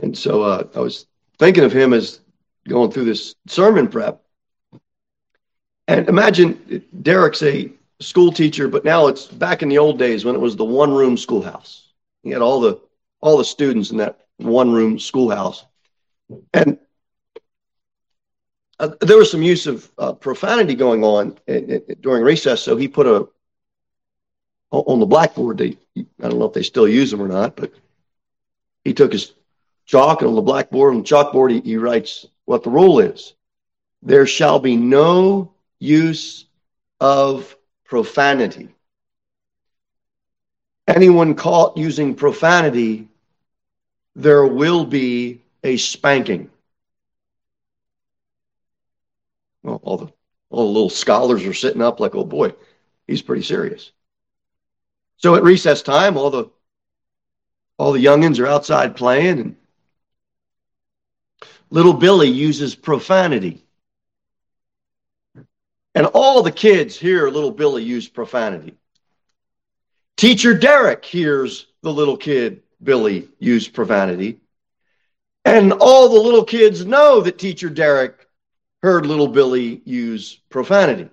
And 0.00 0.16
so 0.16 0.42
uh, 0.42 0.68
I 0.74 0.80
was 0.80 1.06
thinking 1.38 1.64
of 1.64 1.72
him 1.72 1.92
as 1.92 2.20
going 2.68 2.90
through 2.90 3.04
this 3.04 3.34
sermon 3.46 3.88
prep. 3.88 4.22
And 5.88 6.08
imagine 6.08 6.84
Derek's 7.02 7.42
a 7.42 7.70
school 8.00 8.32
teacher, 8.32 8.68
but 8.68 8.84
now 8.84 9.08
it's 9.08 9.26
back 9.26 9.62
in 9.62 9.68
the 9.68 9.78
old 9.78 9.98
days 9.98 10.24
when 10.24 10.34
it 10.34 10.40
was 10.40 10.56
the 10.56 10.64
one 10.64 10.92
room 10.92 11.16
schoolhouse. 11.16 11.92
He 12.22 12.30
had 12.30 12.42
all 12.42 12.60
the 12.60 12.80
all 13.20 13.36
the 13.36 13.44
students 13.44 13.90
in 13.90 13.98
that 13.98 14.26
one 14.38 14.72
room 14.72 14.98
schoolhouse. 14.98 15.64
And 16.54 16.78
uh, 18.78 18.90
there 19.00 19.18
was 19.18 19.30
some 19.30 19.42
use 19.42 19.66
of 19.66 19.90
uh, 19.98 20.12
profanity 20.12 20.74
going 20.74 21.04
on 21.04 21.38
during 22.00 22.22
recess, 22.22 22.62
so 22.62 22.76
he 22.76 22.88
put 22.88 23.06
a 23.06 23.28
on 24.70 25.00
the 25.00 25.06
blackboard. 25.06 25.58
They 25.58 25.76
I 25.96 26.28
don't 26.28 26.38
know 26.38 26.46
if 26.46 26.54
they 26.54 26.62
still 26.62 26.88
use 26.88 27.10
them 27.10 27.22
or 27.22 27.28
not, 27.28 27.56
but 27.56 27.72
he 28.84 28.94
took 28.94 29.12
his 29.12 29.34
chalk 29.84 30.22
and 30.22 30.28
on 30.28 30.34
the 30.34 30.42
blackboard 30.42 30.94
on 30.94 31.02
the 31.02 31.08
chalkboard 31.08 31.50
he, 31.50 31.60
he 31.60 31.76
writes 31.76 32.26
what 32.44 32.62
the 32.62 32.70
rule 32.70 32.98
is. 33.00 33.34
There 34.02 34.26
shall 34.26 34.58
be 34.58 34.76
no 34.76 35.52
use 35.78 36.46
of 37.00 37.56
profanity. 37.84 38.68
Anyone 40.88 41.34
caught 41.34 41.76
using 41.76 42.14
profanity, 42.14 43.08
there 44.16 44.46
will 44.46 44.84
be 44.84 45.42
a 45.62 45.76
spanking. 45.76 46.50
Well, 49.62 49.80
all 49.82 49.96
the 49.96 50.12
all 50.50 50.66
the 50.66 50.72
little 50.72 50.90
scholars 50.90 51.44
are 51.44 51.54
sitting 51.54 51.80
up 51.82 51.98
like, 51.98 52.14
oh 52.14 52.24
boy, 52.24 52.54
he's 53.06 53.22
pretty 53.22 53.42
serious. 53.42 53.92
So 55.16 55.34
at 55.34 55.42
recess 55.42 55.82
time, 55.82 56.16
all 56.16 56.30
the 56.30 56.50
all 57.78 57.92
the 57.92 58.04
youngins 58.04 58.38
are 58.38 58.46
outside 58.46 58.96
playing, 58.96 59.38
and 59.40 59.56
little 61.70 61.94
Billy 61.94 62.28
uses 62.28 62.74
profanity. 62.74 63.64
And 65.94 66.06
all 66.06 66.42
the 66.42 66.52
kids 66.52 66.96
hear 66.96 67.28
little 67.28 67.50
Billy 67.50 67.82
use 67.82 68.08
profanity. 68.08 68.74
Teacher 70.16 70.56
Derek 70.56 71.04
hears 71.04 71.66
the 71.82 71.92
little 71.92 72.16
kid 72.16 72.62
Billy 72.82 73.28
use 73.38 73.68
profanity. 73.68 74.40
And 75.44 75.72
all 75.72 76.08
the 76.08 76.20
little 76.20 76.44
kids 76.44 76.86
know 76.86 77.20
that 77.22 77.38
teacher 77.38 77.68
Derek 77.68 78.21
heard 78.82 79.06
little 79.06 79.28
Billy 79.28 79.80
use 79.84 80.40
profanity. 80.50 81.08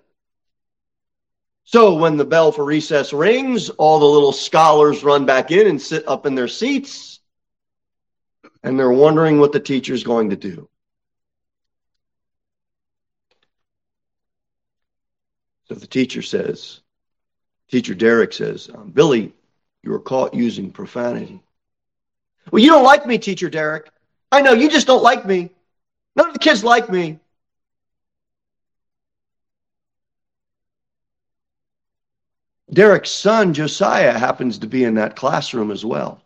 So 1.65 1.93
when 1.93 2.17
the 2.17 2.25
bell 2.25 2.51
for 2.51 2.65
recess 2.65 3.13
rings, 3.13 3.69
all 3.69 3.99
the 3.99 4.05
little 4.05 4.31
scholars 4.31 5.03
run 5.03 5.25
back 5.25 5.51
in 5.51 5.67
and 5.67 5.79
sit 5.79 6.07
up 6.07 6.25
in 6.25 6.33
their 6.33 6.47
seats. 6.47 7.19
And 8.63 8.77
they're 8.77 8.91
wondering 8.91 9.39
what 9.39 9.51
the 9.51 9.59
teacher's 9.59 10.03
going 10.03 10.31
to 10.31 10.35
do. 10.35 10.67
So 15.67 15.75
the 15.75 15.85
teacher 15.85 16.23
says, 16.23 16.81
teacher 17.69 17.93
Derek 17.93 18.33
says, 18.33 18.71
um, 18.73 18.89
Billy, 18.89 19.33
you 19.83 19.91
were 19.91 19.99
caught 19.99 20.33
using 20.33 20.71
profanity. 20.71 21.39
Well, 22.51 22.63
you 22.63 22.69
don't 22.69 22.83
like 22.83 23.05
me, 23.05 23.19
teacher 23.19 23.49
Derek. 23.49 23.91
I 24.31 24.41
know, 24.41 24.53
you 24.53 24.71
just 24.71 24.87
don't 24.87 25.03
like 25.03 25.23
me. 25.27 25.51
None 26.15 26.27
of 26.27 26.33
the 26.33 26.39
kids 26.39 26.63
like 26.63 26.89
me. 26.89 27.19
Derek's 32.71 33.11
son, 33.11 33.53
Josiah, 33.53 34.17
happens 34.17 34.59
to 34.59 34.67
be 34.67 34.83
in 34.83 34.95
that 34.95 35.15
classroom 35.15 35.71
as 35.71 35.83
well. 35.83 36.21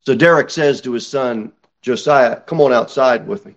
So 0.00 0.14
Derek 0.14 0.50
says 0.50 0.80
to 0.82 0.92
his 0.92 1.06
son, 1.06 1.52
Josiah, 1.82 2.40
come 2.40 2.60
on 2.60 2.72
outside 2.72 3.26
with 3.26 3.44
me 3.46 3.54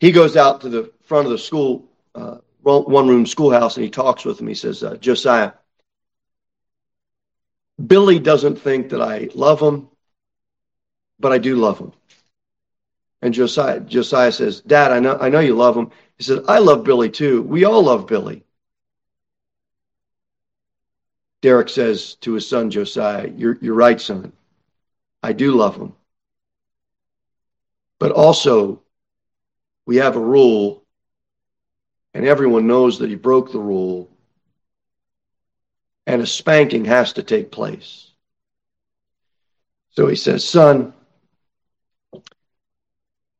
he 0.00 0.12
goes 0.12 0.36
out 0.36 0.62
to 0.62 0.68
the 0.68 0.90
front 1.02 1.26
of 1.26 1.32
the 1.32 1.38
school, 1.38 1.86
uh, 2.14 2.38
one 2.62 3.08
room 3.08 3.26
schoolhouse, 3.26 3.76
and 3.76 3.84
he 3.84 3.90
talks 3.90 4.24
with 4.24 4.40
him. 4.40 4.48
He 4.48 4.54
says, 4.54 4.82
uh, 4.82 4.96
Josiah, 4.96 5.52
Billy 7.86 8.18
doesn't 8.18 8.56
think 8.56 8.90
that 8.90 9.00
I 9.00 9.28
love 9.34 9.60
him, 9.60 9.88
but 11.18 11.32
I 11.32 11.38
do 11.38 11.56
love 11.56 11.78
him. 11.78 11.92
And 13.22 13.34
Josiah, 13.34 13.80
Josiah 13.80 14.32
says, 14.32 14.62
Dad, 14.62 14.90
I 14.90 15.00
know, 15.00 15.18
I 15.18 15.28
know 15.28 15.40
you 15.40 15.54
love 15.54 15.76
him. 15.76 15.90
He 16.20 16.24
said, 16.24 16.42
I 16.48 16.58
love 16.58 16.84
Billy 16.84 17.08
too. 17.08 17.40
We 17.40 17.64
all 17.64 17.82
love 17.82 18.06
Billy. 18.06 18.44
Derek 21.40 21.70
says 21.70 22.16
to 22.16 22.34
his 22.34 22.46
son 22.46 22.70
Josiah, 22.70 23.30
You're, 23.34 23.56
you're 23.62 23.74
right, 23.74 23.98
son. 23.98 24.30
I 25.22 25.32
do 25.32 25.52
love 25.52 25.76
him. 25.76 25.94
But 27.98 28.12
also, 28.12 28.82
we 29.86 29.96
have 29.96 30.14
a 30.16 30.20
rule, 30.20 30.84
and 32.12 32.26
everyone 32.26 32.66
knows 32.66 32.98
that 32.98 33.08
he 33.08 33.16
broke 33.16 33.50
the 33.50 33.58
rule, 33.58 34.10
and 36.06 36.20
a 36.20 36.26
spanking 36.26 36.84
has 36.84 37.14
to 37.14 37.22
take 37.22 37.50
place. 37.50 38.10
So 39.92 40.06
he 40.06 40.16
says, 40.16 40.46
Son, 40.46 40.92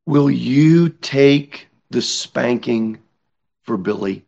will 0.07 0.31
you 0.31 0.89
take 0.89 1.67
the 1.91 2.03
spanking 2.03 2.99
for 3.63 3.77
Billy? 3.77 4.25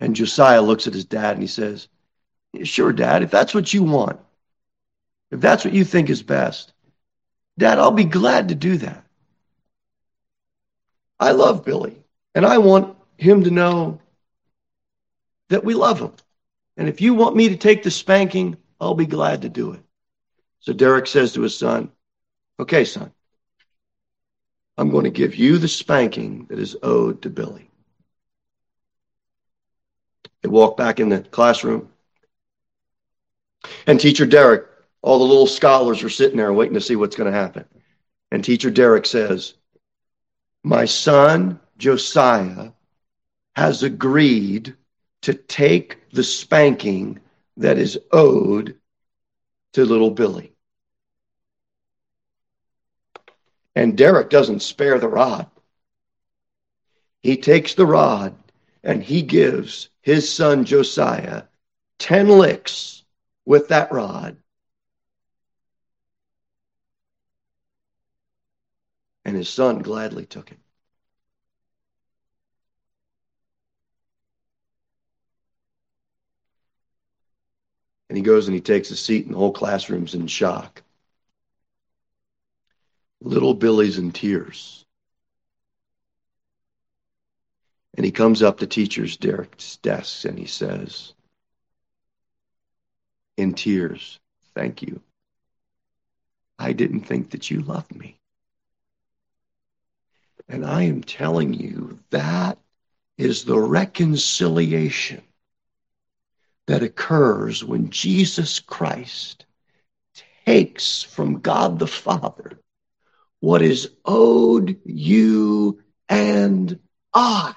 And 0.00 0.16
Josiah 0.16 0.62
looks 0.62 0.86
at 0.86 0.94
his 0.94 1.04
dad 1.04 1.32
and 1.32 1.42
he 1.42 1.48
says, 1.48 1.88
Sure, 2.62 2.92
Dad, 2.92 3.22
if 3.22 3.30
that's 3.30 3.52
what 3.52 3.74
you 3.74 3.82
want, 3.82 4.18
if 5.30 5.40
that's 5.40 5.64
what 5.64 5.74
you 5.74 5.84
think 5.84 6.08
is 6.08 6.22
best, 6.22 6.72
Dad, 7.58 7.78
I'll 7.78 7.90
be 7.90 8.04
glad 8.04 8.48
to 8.48 8.54
do 8.54 8.78
that. 8.78 9.04
I 11.18 11.32
love 11.32 11.64
Billy, 11.64 11.96
and 12.34 12.46
I 12.46 12.58
want 12.58 12.96
him 13.16 13.42
to 13.42 13.50
know 13.50 14.00
that 15.48 15.64
we 15.64 15.74
love 15.74 15.98
him. 15.98 16.12
And 16.76 16.88
if 16.88 17.00
you 17.00 17.14
want 17.14 17.34
me 17.34 17.48
to 17.48 17.56
take 17.56 17.82
the 17.82 17.90
spanking, 17.90 18.56
I'll 18.80 18.94
be 18.94 19.06
glad 19.06 19.42
to 19.42 19.48
do 19.48 19.72
it. 19.72 19.80
So 20.60 20.72
Derek 20.72 21.08
says 21.08 21.32
to 21.32 21.42
his 21.42 21.58
son, 21.58 21.90
Okay, 22.60 22.84
son, 22.84 23.12
I'm 24.78 24.90
going 24.90 25.04
to 25.04 25.10
give 25.10 25.34
you 25.34 25.58
the 25.58 25.66
spanking 25.66 26.46
that 26.48 26.60
is 26.60 26.76
owed 26.84 27.20
to 27.22 27.30
Billy. 27.30 27.68
They 30.40 30.48
walk 30.48 30.76
back 30.76 31.00
in 31.00 31.08
the 31.08 31.20
classroom. 31.20 31.88
And 33.88 33.98
teacher 33.98 34.24
Derek, 34.24 34.66
all 35.02 35.18
the 35.18 35.24
little 35.24 35.48
scholars 35.48 36.04
are 36.04 36.08
sitting 36.08 36.36
there 36.36 36.52
waiting 36.52 36.74
to 36.74 36.80
see 36.80 36.94
what's 36.94 37.16
going 37.16 37.30
to 37.30 37.36
happen. 37.36 37.64
And 38.30 38.44
teacher 38.44 38.70
Derek 38.70 39.04
says, 39.04 39.54
My 40.62 40.84
son 40.84 41.58
Josiah 41.76 42.70
has 43.56 43.82
agreed 43.82 44.76
to 45.22 45.34
take 45.34 46.08
the 46.12 46.22
spanking 46.22 47.18
that 47.56 47.78
is 47.78 47.98
owed 48.12 48.76
to 49.72 49.84
little 49.84 50.12
Billy. 50.12 50.52
And 53.78 53.96
Derek 53.96 54.28
doesn't 54.28 54.62
spare 54.62 54.98
the 54.98 55.06
rod. 55.06 55.46
He 57.20 57.36
takes 57.36 57.74
the 57.74 57.86
rod 57.86 58.34
and 58.82 59.04
he 59.04 59.22
gives 59.22 59.88
his 60.00 60.28
son 60.28 60.64
Josiah 60.64 61.44
10 62.00 62.28
licks 62.28 63.04
with 63.44 63.68
that 63.68 63.92
rod. 63.92 64.36
And 69.24 69.36
his 69.36 69.48
son 69.48 69.78
gladly 69.78 70.26
took 70.26 70.50
it. 70.50 70.58
And 78.08 78.16
he 78.18 78.24
goes 78.24 78.48
and 78.48 78.56
he 78.56 78.60
takes 78.60 78.90
a 78.90 78.96
seat, 78.96 79.26
and 79.26 79.34
the 79.34 79.38
whole 79.38 79.52
classroom's 79.52 80.14
in 80.14 80.26
shock. 80.26 80.82
Little 83.20 83.54
Billy's 83.54 83.98
in 83.98 84.12
tears. 84.12 84.84
And 87.96 88.04
he 88.04 88.12
comes 88.12 88.42
up 88.42 88.58
to 88.58 88.66
teacher's 88.66 89.16
desk 89.16 90.24
and 90.24 90.38
he 90.38 90.46
says, 90.46 91.14
in 93.36 93.54
tears, 93.54 94.18
thank 94.54 94.82
you. 94.82 95.00
I 96.58 96.72
didn't 96.72 97.02
think 97.02 97.30
that 97.30 97.50
you 97.50 97.62
loved 97.62 97.94
me. 97.94 98.18
And 100.48 100.64
I 100.64 100.84
am 100.84 101.02
telling 101.02 101.54
you, 101.54 101.98
that 102.10 102.58
is 103.16 103.44
the 103.44 103.58
reconciliation 103.58 105.22
that 106.66 106.82
occurs 106.82 107.64
when 107.64 107.90
Jesus 107.90 108.60
Christ 108.60 109.44
takes 110.46 111.02
from 111.02 111.40
God 111.40 111.78
the 111.78 111.86
Father 111.86 112.58
what 113.40 113.62
is 113.62 113.90
owed 114.04 114.78
you 114.84 115.80
and 116.08 116.78
I. 117.14 117.54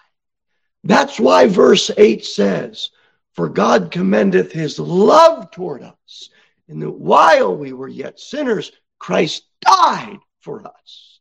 That's 0.84 1.20
why 1.20 1.48
verse 1.48 1.92
8 1.96 2.26
says, 2.26 2.90
For 3.34 3.50
God 3.50 3.92
commendeth 3.92 4.52
his 4.52 4.80
love 4.80 5.52
toward 5.52 5.84
us, 5.84 6.30
in 6.68 6.80
that 6.80 6.92
while 6.92 7.56
we 7.56 7.74
were 7.74 7.88
yet 7.88 8.20
sinners, 8.20 8.72
Christ 9.00 9.44
died 9.62 10.20
for 10.42 10.66
us. 10.66 11.20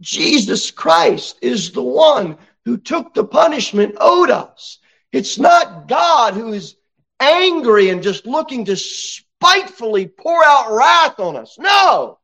Jesus 0.00 0.70
Christ 0.70 1.36
is 1.42 1.72
the 1.72 1.82
one 1.82 2.38
who 2.64 2.76
took 2.76 3.14
the 3.14 3.24
punishment 3.24 3.96
owed 4.00 4.30
us. 4.30 4.78
It's 5.12 5.38
not 5.38 5.88
God 5.88 6.34
who 6.34 6.52
is 6.52 6.76
angry 7.20 7.90
and 7.90 8.02
just 8.02 8.26
looking 8.26 8.64
to 8.66 8.76
spitefully 8.76 10.06
pour 10.06 10.44
out 10.44 10.72
wrath 10.72 11.20
on 11.20 11.36
us. 11.36 11.56
No, 11.58 12.19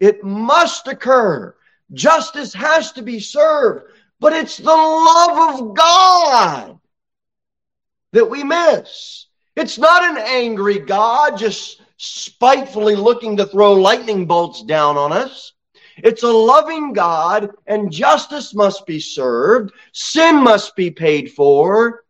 it 0.00 0.24
must 0.24 0.88
occur. 0.88 1.54
Justice 1.92 2.54
has 2.54 2.92
to 2.92 3.02
be 3.02 3.20
served, 3.20 3.84
but 4.18 4.32
it's 4.32 4.56
the 4.56 4.64
love 4.64 5.60
of 5.60 5.74
God 5.74 6.78
that 8.12 8.28
we 8.28 8.42
miss. 8.42 9.26
It's 9.56 9.78
not 9.78 10.02
an 10.02 10.18
angry 10.18 10.78
God 10.78 11.36
just 11.36 11.82
spitefully 11.96 12.96
looking 12.96 13.36
to 13.36 13.46
throw 13.46 13.74
lightning 13.74 14.26
bolts 14.26 14.62
down 14.62 14.96
on 14.96 15.12
us. 15.12 15.52
It's 15.98 16.22
a 16.22 16.32
loving 16.32 16.94
God, 16.94 17.50
and 17.66 17.92
justice 17.92 18.54
must 18.54 18.86
be 18.86 19.00
served, 19.00 19.72
sin 19.92 20.42
must 20.42 20.74
be 20.74 20.90
paid 20.90 21.32
for, 21.32 22.04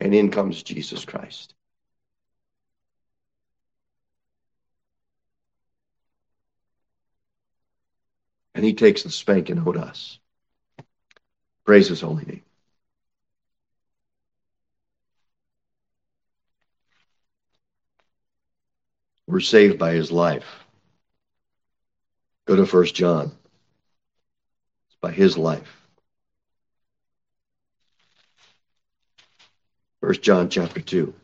and 0.00 0.12
in 0.12 0.30
comes 0.30 0.62
Jesus 0.62 1.04
Christ. 1.04 1.53
And 8.54 8.64
he 8.64 8.74
takes 8.74 9.02
the 9.02 9.10
spanking 9.10 9.58
out 9.58 9.76
us. 9.76 10.18
Praise 11.64 11.88
his 11.88 12.00
holy 12.00 12.24
name. 12.24 12.42
We're 19.26 19.40
saved 19.40 19.78
by 19.78 19.92
his 19.92 20.12
life. 20.12 20.64
Go 22.46 22.56
to 22.56 22.66
First 22.66 22.94
John. 22.94 23.32
It's 24.88 24.96
by 25.00 25.10
his 25.10 25.38
life. 25.38 25.80
First 30.00 30.22
John 30.22 30.50
chapter 30.50 30.80
2. 30.80 31.14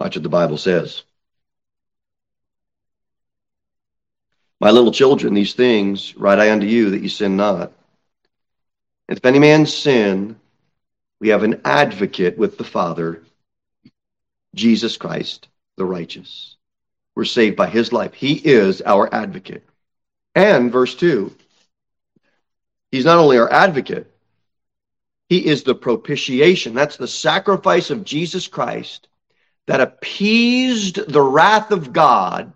Watch 0.00 0.16
what 0.16 0.22
the 0.22 0.30
Bible 0.30 0.56
says. 0.56 1.02
My 4.58 4.70
little 4.70 4.92
children, 4.92 5.34
these 5.34 5.52
things 5.52 6.16
write 6.16 6.38
I 6.38 6.50
unto 6.50 6.66
you 6.66 6.90
that 6.90 7.02
you 7.02 7.10
sin 7.10 7.36
not. 7.36 7.72
If 9.10 9.22
any 9.26 9.38
man 9.38 9.66
sin, 9.66 10.40
we 11.20 11.28
have 11.28 11.42
an 11.42 11.60
advocate 11.66 12.38
with 12.38 12.56
the 12.56 12.64
Father, 12.64 13.22
Jesus 14.54 14.96
Christ, 14.96 15.48
the 15.76 15.84
righteous. 15.84 16.56
We're 17.14 17.24
saved 17.26 17.56
by 17.56 17.68
his 17.68 17.92
life. 17.92 18.14
He 18.14 18.34
is 18.34 18.80
our 18.80 19.12
advocate. 19.14 19.68
And 20.34 20.72
verse 20.72 20.94
2 20.94 21.30
He's 22.90 23.04
not 23.04 23.18
only 23.18 23.36
our 23.36 23.52
advocate, 23.52 24.10
he 25.28 25.46
is 25.46 25.62
the 25.62 25.74
propitiation. 25.74 26.72
That's 26.72 26.96
the 26.96 27.06
sacrifice 27.06 27.90
of 27.90 28.04
Jesus 28.04 28.48
Christ 28.48 29.08
that 29.66 29.80
appeased 29.80 30.96
the 31.10 31.22
wrath 31.22 31.70
of 31.70 31.92
God, 31.92 32.52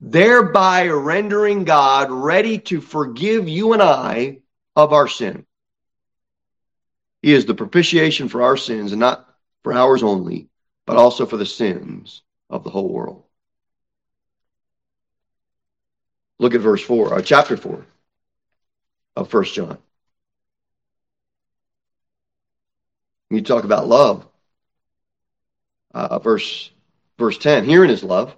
thereby 0.00 0.88
rendering 0.88 1.64
God 1.64 2.10
ready 2.10 2.58
to 2.58 2.80
forgive 2.80 3.48
you 3.48 3.72
and 3.72 3.82
I 3.82 4.38
of 4.76 4.92
our 4.92 5.08
sin. 5.08 5.46
He 7.22 7.32
is 7.32 7.46
the 7.46 7.54
propitiation 7.54 8.28
for 8.28 8.42
our 8.42 8.56
sins, 8.56 8.92
and 8.92 9.00
not 9.00 9.26
for 9.62 9.72
ours 9.72 10.02
only, 10.02 10.48
but 10.84 10.96
also 10.96 11.24
for 11.24 11.38
the 11.38 11.46
sins 11.46 12.22
of 12.50 12.64
the 12.64 12.70
whole 12.70 12.92
world. 12.92 13.24
Look 16.38 16.54
at 16.54 16.60
verse 16.60 16.82
4, 16.82 17.08
or 17.08 17.14
uh, 17.14 17.22
chapter 17.22 17.56
4 17.56 17.86
of 19.16 19.30
First 19.30 19.54
John. 19.54 19.78
You 23.30 23.40
talk 23.40 23.64
about 23.64 23.88
love. 23.88 24.26
Uh, 25.94 26.18
verse 26.18 26.70
verse 27.18 27.38
10. 27.38 27.64
Herein 27.64 27.90
is 27.90 28.02
love. 28.02 28.36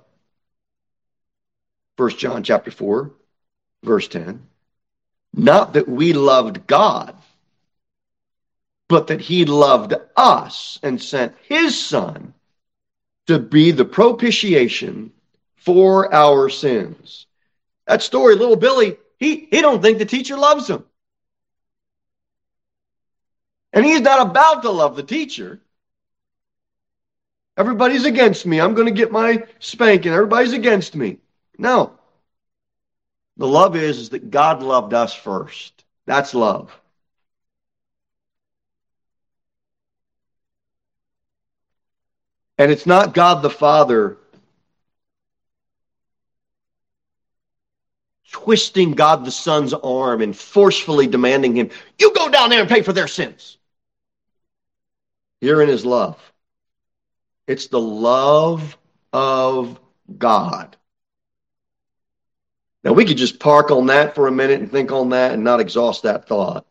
First 1.97 2.19
John 2.19 2.43
chapter 2.43 2.71
4, 2.71 3.11
verse 3.83 4.07
10. 4.09 4.47
Not 5.33 5.73
that 5.73 5.89
we 5.89 6.13
loved 6.13 6.67
God, 6.67 7.17
but 8.89 9.07
that 9.09 9.21
he 9.21 9.45
loved 9.47 9.95
us 10.15 10.79
and 10.83 11.01
sent 11.01 11.35
his 11.49 11.83
son 11.83 12.35
to 13.27 13.39
be 13.39 13.71
the 13.71 13.85
propitiation 13.85 15.13
for 15.57 16.13
our 16.15 16.49
sins. 16.49 17.27
That 17.87 18.03
story, 18.03 18.35
little 18.35 18.57
Billy, 18.57 18.99
he, 19.19 19.49
he 19.51 19.61
don't 19.63 19.83
think 19.83 19.99
the 19.99 20.05
teacher 20.05 20.37
loves 20.37 20.69
him. 20.69 20.85
And 23.73 23.85
he's 23.85 24.01
not 24.01 24.27
about 24.31 24.63
to 24.63 24.71
love 24.71 24.97
the 24.97 25.03
teacher. 25.03 25.61
Everybody's 27.57 28.05
against 28.05 28.47
me. 28.47 28.61
I'm 28.61 28.75
going 28.75 28.87
to 28.87 28.93
get 28.93 29.11
my 29.11 29.45
spanking. 29.59 30.13
Everybody's 30.13 30.53
against 30.53 30.95
me. 30.95 31.19
No. 31.59 31.99
The 33.39 33.47
love 33.47 33.77
is, 33.77 33.99
is 33.99 34.09
that 34.11 34.31
God 34.31 34.63
loved 34.63 34.95
us 34.95 35.15
first. 35.15 35.85
That's 36.07 36.35
love. 36.35 36.79
And 42.59 42.71
it's 42.71 42.87
not 42.87 43.15
God 43.15 43.43
the 43.43 43.51
Father 43.51 44.19
twisting 48.31 48.93
God 48.93 49.25
the 49.25 49.31
Son's 49.31 49.73
arm 49.73 50.21
and 50.21 50.37
forcefully 50.37 51.07
demanding 51.07 51.57
him, 51.57 51.71
you 51.99 52.13
go 52.15 52.29
down 52.29 52.51
there 52.51 52.61
and 52.61 52.69
pay 52.69 52.83
for 52.83 52.93
their 52.93 53.09
sins. 53.09 53.57
Herein 55.41 55.69
is 55.69 55.85
love. 55.87 56.19
It's 57.47 57.69
the 57.69 57.81
love 57.81 58.77
of 59.13 59.79
God. 60.19 60.77
Now, 62.83 62.93
we 62.93 63.05
could 63.05 63.17
just 63.17 63.41
park 63.41 63.71
on 63.71 63.87
that 63.87 64.15
for 64.15 64.29
a 64.29 64.33
minute 64.33 64.61
and 64.61 64.71
think 64.71 64.93
on 64.93 65.11
that 65.11 65.33
and 65.33 65.43
not 65.43 65.61
exhaust 65.61 66.05
that 66.05 66.29
thought 66.29 66.67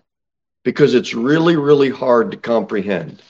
because 0.64 0.94
it's 0.96 1.14
really, 1.14 1.56
really 1.58 1.90
hard 1.90 2.32
to 2.32 2.38
comprehend. 2.38 3.22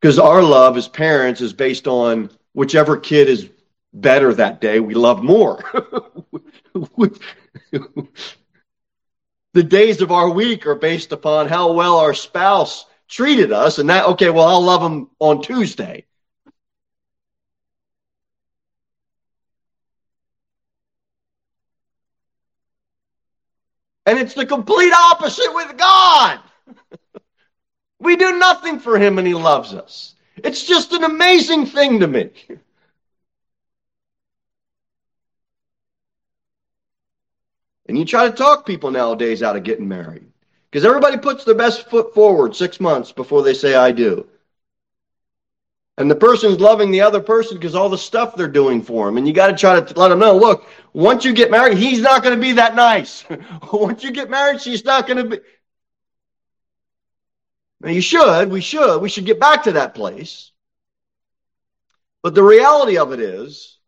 Because 0.00 0.18
our 0.18 0.42
love 0.42 0.76
as 0.76 0.88
parents 0.88 1.40
is 1.40 1.52
based 1.52 1.86
on 1.86 2.30
whichever 2.52 2.96
kid 2.96 3.28
is 3.28 3.48
better 3.92 4.34
that 4.34 4.60
day, 4.60 4.80
we 4.80 4.94
love 4.94 5.22
more. 5.22 5.62
the 9.54 9.62
days 9.62 10.00
of 10.02 10.12
our 10.12 10.28
week 10.28 10.66
are 10.66 10.74
based 10.74 11.12
upon 11.12 11.48
how 11.48 11.72
well 11.72 11.98
our 11.98 12.14
spouse 12.14 12.84
treated 13.08 13.52
us, 13.52 13.78
and 13.78 13.88
that, 13.90 14.06
okay, 14.06 14.30
well, 14.30 14.46
I'll 14.46 14.62
love 14.62 14.82
them 14.82 15.10
on 15.18 15.42
Tuesday. 15.42 16.04
And 24.06 24.18
it's 24.18 24.34
the 24.34 24.46
complete 24.46 24.92
opposite 24.92 25.52
with 25.52 25.76
God. 25.76 26.40
we 27.98 28.14
do 28.16 28.38
nothing 28.38 28.78
for 28.78 28.98
Him 28.98 29.18
and 29.18 29.26
He 29.26 29.34
loves 29.34 29.74
us. 29.74 30.14
It's 30.36 30.64
just 30.64 30.92
an 30.92 31.02
amazing 31.02 31.66
thing 31.66 32.00
to 32.00 32.06
me. 32.06 32.30
And 37.88 37.96
you 37.96 38.04
try 38.04 38.28
to 38.28 38.34
talk 38.34 38.66
people 38.66 38.90
nowadays 38.90 39.44
out 39.44 39.54
of 39.54 39.62
getting 39.62 39.86
married 39.86 40.26
because 40.76 40.86
everybody 40.86 41.16
puts 41.16 41.42
their 41.42 41.54
best 41.54 41.88
foot 41.88 42.12
forward 42.12 42.54
six 42.54 42.80
months 42.80 43.10
before 43.10 43.42
they 43.42 43.54
say, 43.54 43.74
I 43.74 43.92
do. 43.92 44.26
And 45.96 46.10
the 46.10 46.14
person's 46.14 46.60
loving 46.60 46.90
the 46.90 47.00
other 47.00 47.18
person 47.18 47.56
because 47.56 47.74
all 47.74 47.88
the 47.88 47.96
stuff 47.96 48.36
they're 48.36 48.46
doing 48.46 48.82
for 48.82 49.08
him. 49.08 49.16
And 49.16 49.26
you 49.26 49.32
got 49.32 49.46
to 49.46 49.56
try 49.56 49.80
to 49.80 49.98
let 49.98 50.08
them 50.08 50.18
know 50.18 50.36
look, 50.36 50.68
once 50.92 51.24
you 51.24 51.32
get 51.32 51.50
married, 51.50 51.78
he's 51.78 52.02
not 52.02 52.22
going 52.22 52.34
to 52.34 52.40
be 52.42 52.52
that 52.52 52.74
nice. 52.74 53.24
once 53.72 54.04
you 54.04 54.10
get 54.10 54.28
married, 54.28 54.60
she's 54.60 54.84
not 54.84 55.06
going 55.06 55.16
to 55.16 55.24
be. 55.38 55.38
Now, 57.80 57.88
you 57.88 58.02
should, 58.02 58.50
we 58.50 58.60
should, 58.60 58.98
we 58.98 59.08
should 59.08 59.24
get 59.24 59.40
back 59.40 59.62
to 59.62 59.72
that 59.72 59.94
place. 59.94 60.52
But 62.22 62.34
the 62.34 62.42
reality 62.42 62.98
of 62.98 63.14
it 63.14 63.20
is, 63.20 63.78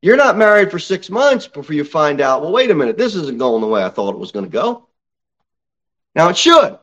you're 0.00 0.16
not 0.16 0.38
married 0.38 0.70
for 0.70 0.78
six 0.78 1.10
months 1.10 1.46
before 1.46 1.76
you 1.76 1.84
find 1.84 2.22
out, 2.22 2.40
well, 2.40 2.50
wait 2.50 2.70
a 2.70 2.74
minute, 2.74 2.96
this 2.96 3.14
isn't 3.14 3.36
going 3.36 3.60
the 3.60 3.66
way 3.66 3.84
I 3.84 3.90
thought 3.90 4.14
it 4.14 4.18
was 4.18 4.32
going 4.32 4.46
to 4.46 4.50
go. 4.50 4.88
Now 6.14 6.28
it 6.28 6.36
should. 6.36 6.78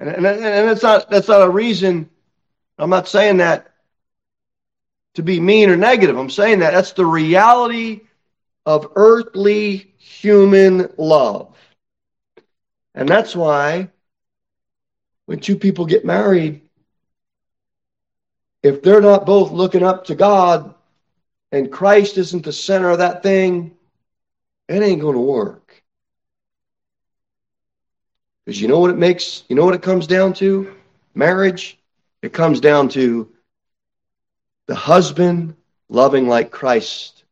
And, 0.00 0.08
and, 0.08 0.26
and 0.26 0.68
that's 0.68 0.82
not 0.82 1.10
that's 1.10 1.28
not 1.28 1.42
a 1.42 1.50
reason. 1.50 2.08
I'm 2.78 2.90
not 2.90 3.08
saying 3.08 3.38
that 3.38 3.72
to 5.14 5.22
be 5.22 5.40
mean 5.40 5.70
or 5.70 5.76
negative. 5.76 6.16
I'm 6.16 6.30
saying 6.30 6.60
that 6.60 6.72
that's 6.72 6.92
the 6.92 7.04
reality 7.04 8.02
of 8.64 8.92
earthly 8.94 9.94
human 9.98 10.92
love. 10.96 11.56
And 12.94 13.08
that's 13.08 13.34
why 13.34 13.90
when 15.26 15.40
two 15.40 15.56
people 15.56 15.86
get 15.86 16.04
married, 16.04 16.62
if 18.62 18.82
they're 18.82 19.00
not 19.00 19.26
both 19.26 19.50
looking 19.50 19.82
up 19.82 20.04
to 20.06 20.14
God 20.14 20.74
and 21.52 21.72
Christ 21.72 22.18
isn't 22.18 22.44
the 22.44 22.52
center 22.52 22.90
of 22.90 22.98
that 22.98 23.22
thing, 23.22 23.76
it 24.68 24.82
ain't 24.82 25.00
going 25.00 25.14
to 25.14 25.20
work. 25.20 25.67
Because 28.48 28.62
you 28.62 28.68
know 28.68 28.78
what 28.78 28.88
it 28.88 28.96
makes, 28.96 29.44
you 29.50 29.56
know 29.56 29.66
what 29.66 29.74
it 29.74 29.82
comes 29.82 30.06
down 30.06 30.32
to? 30.32 30.74
Marriage, 31.14 31.78
it 32.22 32.32
comes 32.32 32.60
down 32.60 32.88
to 32.88 33.30
the 34.66 34.74
husband 34.74 35.54
loving 35.90 36.28
like 36.28 36.50
Christ 36.50 37.24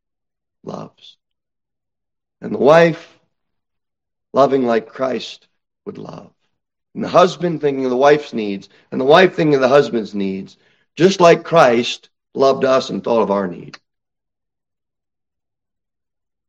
loves, 0.62 1.16
and 2.42 2.54
the 2.54 2.58
wife 2.58 3.18
loving 4.34 4.66
like 4.66 4.90
Christ 4.90 5.48
would 5.86 5.96
love. 5.96 6.30
And 6.94 7.02
the 7.02 7.08
husband 7.08 7.62
thinking 7.62 7.86
of 7.86 7.90
the 7.90 7.96
wife's 7.96 8.34
needs, 8.34 8.68
and 8.92 9.00
the 9.00 9.06
wife 9.06 9.36
thinking 9.36 9.54
of 9.54 9.62
the 9.62 9.68
husband's 9.68 10.14
needs, 10.14 10.58
just 10.96 11.18
like 11.18 11.44
Christ 11.44 12.10
loved 12.34 12.66
us 12.66 12.90
and 12.90 13.02
thought 13.02 13.22
of 13.22 13.30
our 13.30 13.46
need. 13.46 13.78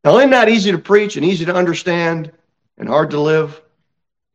Now, 0.03 0.17
isn't 0.17 0.31
that 0.31 0.49
easy 0.49 0.73
to 0.73 0.77
preach 0.77 1.15
and 1.15 1.25
easy 1.25 1.45
to 1.45 1.55
understand 1.55 2.33
and 2.77 2.89
hard 2.89 3.11
to 3.11 3.21
live? 3.21 3.61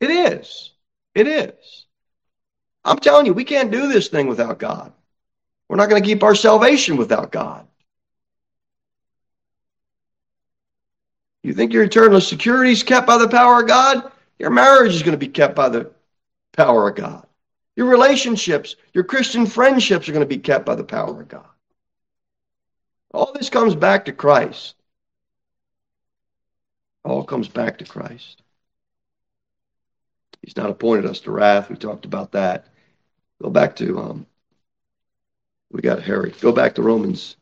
It 0.03 0.11
is. 0.11 0.73
It 1.15 1.29
is. 1.29 1.87
I'm 2.85 2.99
telling 2.99 3.25
you, 3.25 3.33
we 3.33 3.45
can't 3.45 3.71
do 3.71 3.87
this 3.87 4.09
thing 4.09 4.27
without 4.27 4.59
God. 4.59 4.93
We're 5.69 5.77
not 5.77 5.89
going 5.89 6.03
to 6.03 6.09
keep 6.09 6.25
our 6.25 6.35
salvation 6.35 6.97
without 6.97 7.31
God. 7.31 7.69
You 11.45 11.55
think 11.55 11.73
your 11.73 11.85
eternal 11.85 12.21
security 12.21 12.73
is 12.73 12.83
kept 12.83 13.07
by 13.07 13.17
the 13.17 13.29
power 13.29 13.61
of 13.61 13.69
God? 13.69 14.11
Your 14.41 14.51
marriage 14.51 14.93
is 14.93 15.05
going 15.05 15.13
to 15.13 15.19
be 15.19 15.29
kept 15.29 15.55
by 15.55 15.69
the 15.69 15.93
power 16.53 16.89
of 16.89 16.97
God. 16.97 17.25
Your 17.77 17.87
relationships, 17.87 18.75
your 18.93 19.05
Christian 19.05 19.47
friendships 19.47 20.09
are 20.09 20.13
going 20.13 20.29
to 20.29 20.37
be 20.37 20.39
kept 20.39 20.67
by 20.67 20.75
the 20.75 20.83
power 20.83 21.21
of 21.21 21.29
God. 21.29 21.47
All 23.15 23.33
this 23.33 23.51
comes 23.51 23.77
back 23.77 24.07
to 24.07 24.13
Christ. 24.13 24.75
All 27.05 27.23
comes 27.23 27.47
back 27.47 27.79
to 27.79 27.85
Christ. 27.85 28.42
He's 30.43 30.57
not 30.57 30.71
appointed 30.71 31.07
us 31.07 31.21
to 31.21 31.31
wrath. 31.31 31.71
We 31.71 31.77
talked 31.77 32.05
about 32.05 32.33
that. 32.33 32.67
Go 33.41 33.49
back 33.49 33.77
to 33.77 33.99
um, 33.99 34.27
we 35.71 35.81
got 35.81 36.03
Harry. 36.03 36.35
Go 36.41 36.53
back 36.53 36.75
to 36.75 36.83
Romans. 36.83 37.37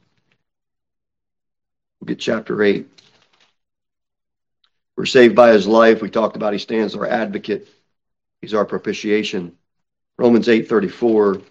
We'll 2.00 2.06
get 2.06 2.18
chapter 2.18 2.62
eight. 2.62 2.88
We're 4.96 5.06
saved 5.06 5.34
by 5.34 5.52
his 5.52 5.66
life. 5.66 6.02
We 6.02 6.10
talked 6.10 6.36
about 6.36 6.52
he 6.52 6.58
stands 6.58 6.94
our 6.94 7.06
advocate. 7.06 7.68
He's 8.40 8.54
our 8.54 8.64
propitiation. 8.64 9.56
Romans 10.18 10.46
8:34 10.48 11.42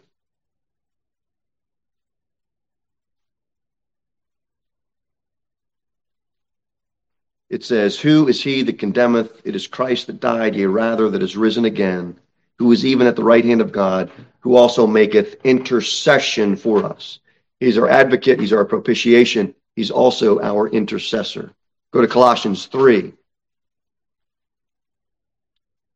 It 7.50 7.64
says, 7.64 8.00
Who 8.00 8.28
is 8.28 8.42
he 8.42 8.62
that 8.64 8.80
condemneth? 8.80 9.42
It 9.44 9.56
is 9.56 9.68
Christ 9.68 10.08
that 10.08 10.20
died, 10.20 10.56
yea, 10.56 10.66
rather 10.66 11.10
that 11.10 11.24
is 11.24 11.36
risen 11.36 11.66
again, 11.66 12.20
who 12.60 12.72
is 12.72 12.86
even 12.86 13.08
at 13.08 13.16
the 13.16 13.24
right 13.24 13.44
hand 13.44 13.62
of 13.62 13.72
God, 13.72 14.12
who 14.42 14.56
also 14.56 14.86
maketh 14.86 15.36
intercession 15.44 16.56
for 16.56 16.86
us. 16.86 17.20
He's 17.60 17.78
our 17.78 17.90
advocate, 17.90 18.40
he's 18.40 18.54
our 18.54 18.66
propitiation, 18.66 19.56
he's 19.76 19.92
also 19.92 20.40
our 20.40 20.70
intercessor. 20.70 21.54
Go 21.92 22.02
to 22.02 22.08
Colossians 22.08 22.68
3. 22.68 23.14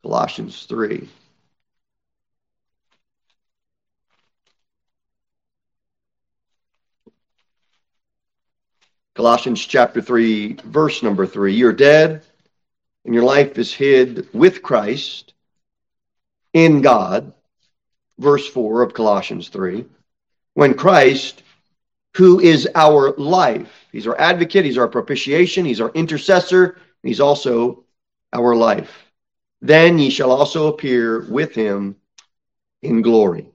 Colossians 0.02 0.66
3. 0.66 1.08
Colossians 9.16 9.64
chapter 9.64 10.02
3, 10.02 10.54
verse 10.66 11.04
number 11.04 11.28
3. 11.28 11.54
You're 11.54 11.72
dead, 11.72 12.24
and 13.06 13.14
your 13.14 13.24
life 13.24 13.60
is 13.60 13.72
hid 13.72 14.28
with 14.34 14.64
Christ 14.64 15.34
in 16.54 16.82
God. 16.82 17.32
Verse 18.18 18.48
4 18.48 18.82
of 18.82 18.94
Colossians 18.94 19.50
3. 19.50 19.86
When 20.56 20.74
Christ, 20.74 21.44
who 22.16 22.40
is 22.40 22.68
our 22.74 23.12
life, 23.12 23.86
he's 23.92 24.08
our 24.08 24.20
advocate, 24.20 24.66
he's 24.66 24.78
our 24.80 24.88
propitiation, 24.88 25.64
he's 25.64 25.82
our 25.82 25.92
intercessor, 25.92 26.78
he's 27.04 27.20
also 27.20 27.84
our 28.32 28.56
life. 28.56 29.12
Then 29.62 30.00
ye 30.00 30.10
shall 30.10 30.32
also 30.32 30.68
appear 30.68 31.22
with 31.30 31.54
him 31.54 31.98
in 32.82 33.04
glory. 33.04 33.48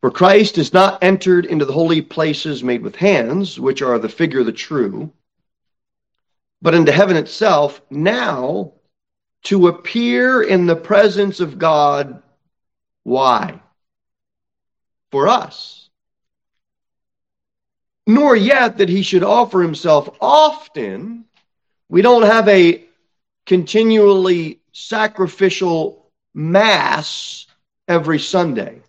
For 0.00 0.10
Christ 0.10 0.56
has 0.56 0.74
not 0.74 1.02
entered 1.02 1.46
into 1.46 1.64
the 1.64 1.72
holy 1.72 2.02
places 2.02 2.62
made 2.62 2.82
with 2.82 2.96
hands, 2.96 3.58
which 3.58 3.80
are 3.80 3.98
the 3.98 4.10
figure 4.10 4.40
of 4.40 4.46
the 4.46 4.52
true, 4.52 5.10
but 6.60 6.74
into 6.74 6.92
heaven 6.92 7.16
itself, 7.16 7.80
now 7.88 8.74
to 9.44 9.68
appear 9.68 10.42
in 10.42 10.66
the 10.66 10.76
presence 10.76 11.40
of 11.40 11.58
God. 11.58 12.22
Why? 13.04 13.60
For 15.12 15.28
us. 15.28 15.88
Nor 18.06 18.34
yet 18.36 18.78
that 18.78 18.88
he 18.88 19.02
should 19.02 19.22
offer 19.22 19.62
himself 19.62 20.08
often. 20.20 21.26
We 21.88 22.02
don't 22.02 22.22
have 22.22 22.48
a 22.48 22.84
continually 23.46 24.60
sacrificial 24.72 26.10
mass 26.34 27.46
every 27.86 28.18
Sunday. 28.18 28.80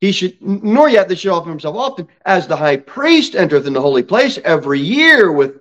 He 0.00 0.12
should, 0.12 0.42
nor 0.42 0.88
yet 0.88 1.08
that 1.08 1.14
he 1.14 1.20
should 1.20 1.32
offer 1.32 1.48
himself 1.48 1.76
often, 1.76 2.08
as 2.24 2.46
the 2.46 2.56
high 2.56 2.76
priest 2.76 3.34
entereth 3.34 3.66
in 3.66 3.72
the 3.72 3.80
holy 3.80 4.02
place 4.02 4.38
every 4.44 4.80
year 4.80 5.32
with 5.32 5.60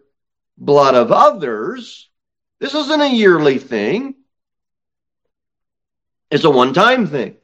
blood 0.58 0.96
of 0.96 1.12
others. 1.12 2.10
This 2.60 2.74
isn't 2.74 3.02
a 3.02 3.14
yearly 3.14 3.60
thing. 3.60 4.16
It's 6.32 6.44
a 6.44 6.50
one 6.50 6.74
time 6.74 7.08
thing. 7.08 7.36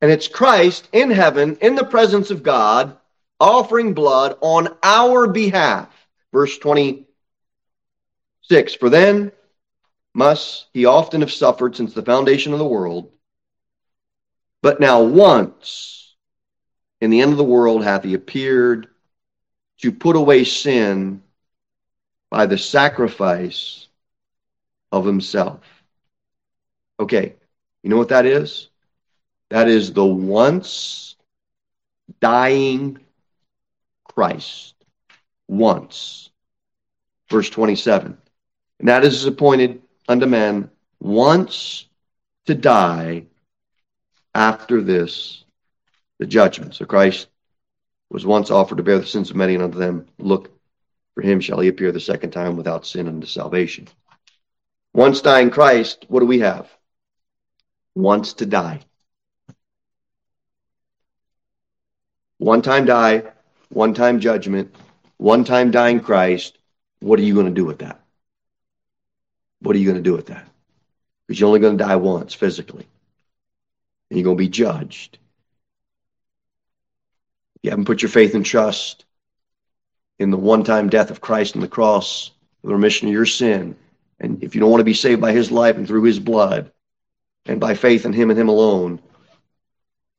And 0.00 0.10
it's 0.10 0.28
Christ 0.28 0.88
in 0.92 1.10
heaven, 1.10 1.58
in 1.60 1.74
the 1.74 1.84
presence 1.84 2.30
of 2.30 2.42
God, 2.42 2.96
offering 3.40 3.94
blood 3.94 4.36
on 4.40 4.76
our 4.82 5.26
behalf. 5.26 5.88
Verse 6.32 6.56
26 6.58 8.74
For 8.74 8.90
then 8.90 9.32
must 10.12 10.66
he 10.72 10.86
often 10.86 11.20
have 11.20 11.32
suffered 11.32 11.76
since 11.76 11.94
the 11.94 12.02
foundation 12.02 12.52
of 12.52 12.58
the 12.58 12.66
world. 12.66 13.12
But 14.62 14.80
now 14.80 15.02
once 15.02 16.14
in 17.00 17.10
the 17.10 17.20
end 17.20 17.32
of 17.32 17.38
the 17.38 17.44
world 17.44 17.84
hath 17.84 18.04
he 18.04 18.14
appeared 18.14 18.88
to 19.78 19.92
put 19.92 20.16
away 20.16 20.44
sin 20.44 21.22
by 22.30 22.46
the 22.46 22.58
sacrifice 22.58 23.86
of 24.90 25.04
himself. 25.04 25.60
Okay, 26.98 27.34
you 27.82 27.90
know 27.90 27.96
what 27.96 28.08
that 28.10 28.26
is? 28.26 28.68
That 29.50 29.68
is 29.68 29.92
the 29.92 30.04
once 30.04 31.16
dying 32.20 32.98
Christ. 34.04 34.74
Once. 35.48 36.30
Verse 37.28 37.50
27. 37.50 38.16
And 38.78 38.88
that 38.88 39.04
is 39.04 39.24
appointed 39.24 39.82
unto 40.08 40.26
men 40.26 40.70
once 41.00 41.86
to 42.46 42.54
die 42.54 43.24
after 44.34 44.80
this 44.80 45.44
the 46.18 46.26
judgment. 46.26 46.74
So 46.74 46.84
Christ 46.84 47.28
was 48.10 48.24
once 48.24 48.50
offered 48.50 48.76
to 48.76 48.82
bear 48.82 48.98
the 48.98 49.06
sins 49.06 49.30
of 49.30 49.36
many, 49.36 49.54
and 49.54 49.62
unto 49.64 49.78
them 49.78 50.06
look 50.18 50.50
for 51.14 51.22
him 51.22 51.40
shall 51.40 51.60
he 51.60 51.68
appear 51.68 51.92
the 51.92 52.00
second 52.00 52.30
time 52.30 52.56
without 52.56 52.86
sin 52.86 53.08
unto 53.08 53.26
salvation. 53.26 53.88
Once 54.92 55.20
dying 55.20 55.50
Christ, 55.50 56.04
what 56.08 56.20
do 56.20 56.26
we 56.26 56.40
have? 56.40 56.68
Once 57.94 58.34
to 58.34 58.46
die. 58.46 58.80
One 62.38 62.62
time 62.62 62.84
die, 62.84 63.22
one 63.68 63.94
time 63.94 64.20
judgment, 64.20 64.74
one 65.16 65.44
time 65.44 65.70
dying 65.70 66.00
Christ. 66.00 66.58
What 67.00 67.18
are 67.18 67.22
you 67.22 67.34
going 67.34 67.46
to 67.46 67.52
do 67.52 67.64
with 67.64 67.78
that? 67.78 68.00
What 69.60 69.76
are 69.76 69.78
you 69.78 69.86
going 69.86 70.02
to 70.02 70.10
do 70.10 70.14
with 70.14 70.26
that? 70.26 70.46
Because 71.26 71.40
you're 71.40 71.46
only 71.46 71.60
going 71.60 71.78
to 71.78 71.84
die 71.84 71.96
once 71.96 72.34
physically 72.34 72.86
and 74.10 74.18
you're 74.18 74.24
going 74.24 74.36
to 74.36 74.44
be 74.44 74.48
judged. 74.48 75.18
You 77.62 77.70
haven't 77.70 77.86
put 77.86 78.02
your 78.02 78.10
faith 78.10 78.34
and 78.34 78.44
trust 78.44 79.04
in 80.18 80.30
the 80.30 80.36
one 80.36 80.64
time 80.64 80.90
death 80.90 81.10
of 81.10 81.20
Christ 81.20 81.56
on 81.56 81.62
the 81.62 81.68
cross, 81.68 82.30
for 82.60 82.68
the 82.68 82.74
remission 82.74 83.08
of 83.08 83.14
your 83.14 83.26
sin. 83.26 83.76
And 84.20 84.42
if 84.44 84.54
you 84.54 84.60
don't 84.60 84.70
want 84.70 84.80
to 84.80 84.84
be 84.84 84.94
saved 84.94 85.20
by 85.20 85.32
his 85.32 85.50
life 85.50 85.76
and 85.76 85.86
through 85.86 86.04
his 86.04 86.20
blood 86.20 86.70
and 87.46 87.60
by 87.60 87.74
faith 87.74 88.04
in 88.04 88.12
him 88.12 88.30
and 88.30 88.38
him 88.38 88.48
alone, 88.48 89.00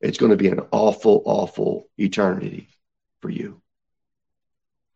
it's 0.01 0.17
going 0.17 0.31
to 0.31 0.37
be 0.37 0.49
an 0.49 0.61
awful, 0.71 1.23
awful 1.25 1.87
eternity 1.97 2.67
for 3.21 3.29
you. 3.29 3.61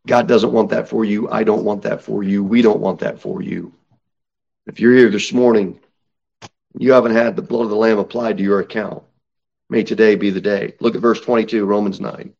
God 0.07 0.27
doesn't 0.27 0.51
want 0.51 0.69
that 0.69 0.89
for 0.89 1.03
you. 1.03 1.29
I 1.29 1.43
don't 1.43 1.63
want 1.63 1.83
that 1.83 2.01
for 2.01 2.23
you. 2.23 2.43
We 2.43 2.61
don't 2.61 2.79
want 2.79 2.99
that 2.99 3.19
for 3.19 3.41
you. 3.41 3.73
If 4.67 4.79
you're 4.79 4.95
here 4.95 5.09
this 5.09 5.33
morning 5.33 5.79
you 6.77 6.93
haven't 6.93 7.15
had 7.15 7.35
the 7.35 7.41
blood 7.41 7.63
of 7.63 7.69
the 7.69 7.75
Lamb 7.75 7.99
applied 7.99 8.37
to 8.37 8.43
your 8.43 8.59
account. 8.59 9.03
May 9.69 9.83
today 9.83 10.15
be 10.15 10.29
the 10.29 10.41
day. 10.41 10.75
Look 10.79 10.95
at 10.95 11.01
verse 11.01 11.21
22, 11.21 11.65
Romans 11.65 11.99
9. 11.99 12.33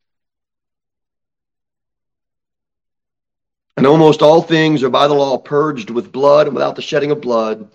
And 3.78 3.88
almost 3.88 4.22
all 4.22 4.42
things 4.42 4.84
are 4.84 4.90
by 4.90 5.08
the 5.08 5.14
law 5.14 5.38
purged 5.38 5.90
with 5.90 6.12
blood, 6.12 6.48
and 6.48 6.56
without 6.56 6.76
the 6.76 6.82
shedding 6.82 7.12
of 7.12 7.22
blood, 7.22 7.72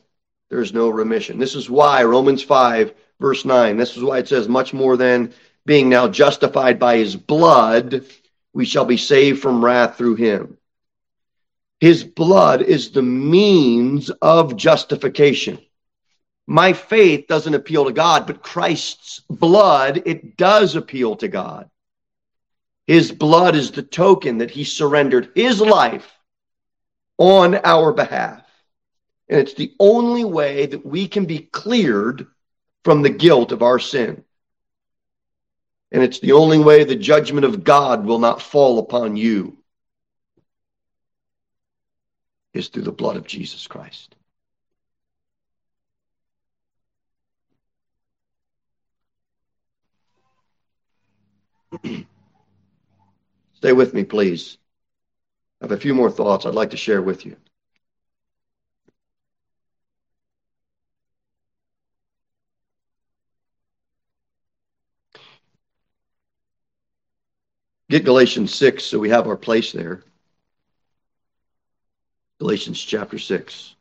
there 0.54 0.62
is 0.62 0.72
no 0.72 0.88
remission. 0.88 1.36
This 1.36 1.56
is 1.56 1.68
why, 1.68 2.04
Romans 2.04 2.40
5, 2.40 2.94
verse 3.18 3.44
9, 3.44 3.76
this 3.76 3.96
is 3.96 4.04
why 4.04 4.18
it 4.18 4.28
says, 4.28 4.46
much 4.46 4.72
more 4.72 4.96
than 4.96 5.34
being 5.66 5.88
now 5.88 6.06
justified 6.06 6.78
by 6.78 6.98
his 6.98 7.16
blood, 7.16 8.04
we 8.52 8.64
shall 8.64 8.84
be 8.84 8.96
saved 8.96 9.42
from 9.42 9.64
wrath 9.64 9.98
through 9.98 10.14
him. 10.14 10.56
His 11.80 12.04
blood 12.04 12.62
is 12.62 12.92
the 12.92 13.02
means 13.02 14.10
of 14.22 14.56
justification 14.56 15.58
my 16.46 16.72
faith 16.72 17.26
doesn't 17.26 17.54
appeal 17.54 17.86
to 17.86 17.92
God, 17.92 18.28
but 18.28 18.40
Christ's 18.40 19.22
blood, 19.30 20.02
it 20.04 20.36
does 20.36 20.76
appeal 20.76 21.16
to 21.16 21.26
God. 21.26 21.68
His 22.86 23.10
blood 23.10 23.56
is 23.56 23.72
the 23.72 23.82
token 23.82 24.38
that 24.38 24.52
he 24.52 24.62
surrendered 24.62 25.32
his 25.34 25.60
life 25.60 26.12
on 27.16 27.54
our 27.64 27.92
behalf. 27.92 28.43
And 29.28 29.40
it's 29.40 29.54
the 29.54 29.74
only 29.80 30.24
way 30.24 30.66
that 30.66 30.84
we 30.84 31.08
can 31.08 31.24
be 31.24 31.38
cleared 31.38 32.26
from 32.84 33.02
the 33.02 33.10
guilt 33.10 33.52
of 33.52 33.62
our 33.62 33.78
sin. 33.78 34.24
And 35.90 36.02
it's 36.02 36.18
the 36.18 36.32
only 36.32 36.58
way 36.58 36.84
the 36.84 36.96
judgment 36.96 37.46
of 37.46 37.64
God 37.64 38.04
will 38.04 38.18
not 38.18 38.42
fall 38.42 38.78
upon 38.78 39.16
you 39.16 39.56
is 42.52 42.68
through 42.68 42.82
the 42.82 42.92
blood 42.92 43.16
of 43.16 43.26
Jesus 43.26 43.66
Christ. 43.66 44.14
Stay 53.54 53.72
with 53.72 53.94
me, 53.94 54.04
please. 54.04 54.58
I 55.60 55.64
have 55.64 55.72
a 55.72 55.76
few 55.76 55.94
more 55.94 56.10
thoughts 56.10 56.44
I'd 56.44 56.54
like 56.54 56.70
to 56.70 56.76
share 56.76 57.02
with 57.02 57.24
you. 57.24 57.36
Get 67.94 68.02
Galatians 68.02 68.52
6 68.52 68.82
so 68.82 68.98
we 68.98 69.10
have 69.10 69.28
our 69.28 69.36
place 69.36 69.70
there. 69.70 70.02
Galatians 72.40 72.82
chapter 72.82 73.20
6. 73.20 73.76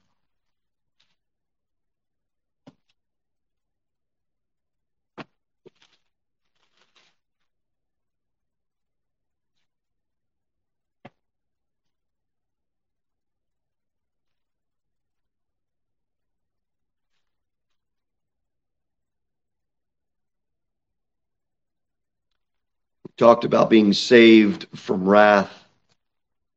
Talked 23.17 23.45
about 23.45 23.69
being 23.69 23.93
saved 23.93 24.67
from 24.75 25.07
wrath. 25.07 25.51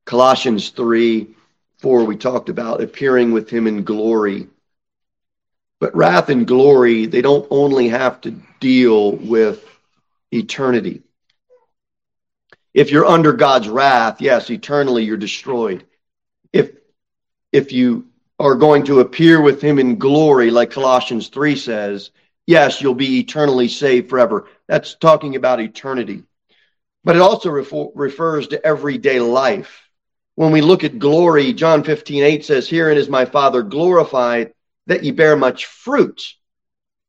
Colossians 0.04 0.70
3 0.70 1.28
4, 1.78 2.04
we 2.04 2.16
talked 2.16 2.48
about 2.48 2.80
appearing 2.80 3.32
with 3.32 3.50
him 3.50 3.66
in 3.66 3.84
glory. 3.84 4.48
But 5.78 5.94
wrath 5.94 6.30
and 6.30 6.46
glory, 6.46 7.04
they 7.04 7.20
don't 7.20 7.46
only 7.50 7.88
have 7.88 8.20
to 8.22 8.30
deal 8.60 9.12
with 9.12 9.62
eternity. 10.32 11.02
If 12.72 12.90
you're 12.90 13.04
under 13.04 13.32
God's 13.32 13.68
wrath, 13.68 14.20
yes, 14.20 14.50
eternally 14.50 15.04
you're 15.04 15.16
destroyed. 15.16 15.84
If 16.52 16.72
if 17.52 17.72
you 17.72 18.06
are 18.38 18.54
going 18.54 18.84
to 18.84 19.00
appear 19.00 19.40
with 19.40 19.62
him 19.62 19.78
in 19.78 19.98
glory, 19.98 20.50
like 20.50 20.70
Colossians 20.70 21.28
3 21.28 21.56
says, 21.56 22.10
yes, 22.46 22.80
you'll 22.82 22.94
be 22.94 23.18
eternally 23.18 23.68
saved 23.68 24.10
forever. 24.10 24.48
That's 24.66 24.94
talking 24.94 25.36
about 25.36 25.60
eternity. 25.60 26.24
But 27.06 27.14
it 27.14 27.22
also 27.22 27.50
refer- 27.50 27.90
refers 27.94 28.48
to 28.48 28.66
everyday 28.66 29.20
life. 29.20 29.88
When 30.34 30.50
we 30.50 30.60
look 30.60 30.82
at 30.82 30.98
glory, 30.98 31.52
John 31.52 31.84
15, 31.84 32.24
8 32.24 32.44
says, 32.44 32.68
Herein 32.68 32.98
is 32.98 33.08
my 33.08 33.24
Father 33.24 33.62
glorified, 33.62 34.52
that 34.88 35.04
ye 35.04 35.12
bear 35.12 35.36
much 35.36 35.66
fruit. 35.66 36.20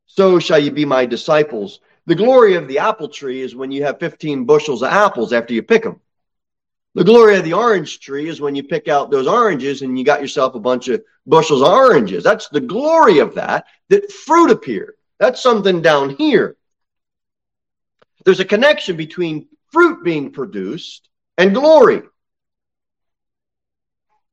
So 0.05 0.37
shall 0.37 0.59
ye 0.59 0.69
be 0.69 0.85
my 0.85 1.07
disciples. 1.07 1.79
The 2.05 2.13
glory 2.13 2.53
of 2.53 2.67
the 2.67 2.77
apple 2.77 3.09
tree 3.09 3.41
is 3.41 3.55
when 3.55 3.71
you 3.71 3.85
have 3.85 3.99
15 3.99 4.45
bushels 4.45 4.83
of 4.83 4.89
apples 4.89 5.33
after 5.33 5.55
you 5.55 5.63
pick 5.63 5.81
them. 5.81 5.99
The 6.93 7.03
glory 7.03 7.35
of 7.35 7.43
the 7.43 7.53
orange 7.53 7.99
tree 7.99 8.29
is 8.29 8.39
when 8.39 8.53
you 8.53 8.61
pick 8.61 8.87
out 8.87 9.09
those 9.09 9.25
oranges 9.25 9.81
and 9.81 9.97
you 9.97 10.05
got 10.05 10.21
yourself 10.21 10.53
a 10.53 10.59
bunch 10.59 10.89
of 10.89 11.03
bushels 11.25 11.63
of 11.63 11.69
oranges. 11.69 12.23
That's 12.23 12.49
the 12.49 12.61
glory 12.61 13.17
of 13.17 13.33
that, 13.33 13.65
that 13.89 14.11
fruit 14.11 14.51
appeared. 14.51 14.93
That's 15.17 15.41
something 15.41 15.81
down 15.81 16.11
here. 16.11 16.55
There's 18.25 18.39
a 18.39 18.45
connection 18.45 18.95
between 18.95 19.47
fruit 19.71 20.03
being 20.03 20.31
produced 20.31 21.09
and 21.37 21.53
glory. 21.53 22.01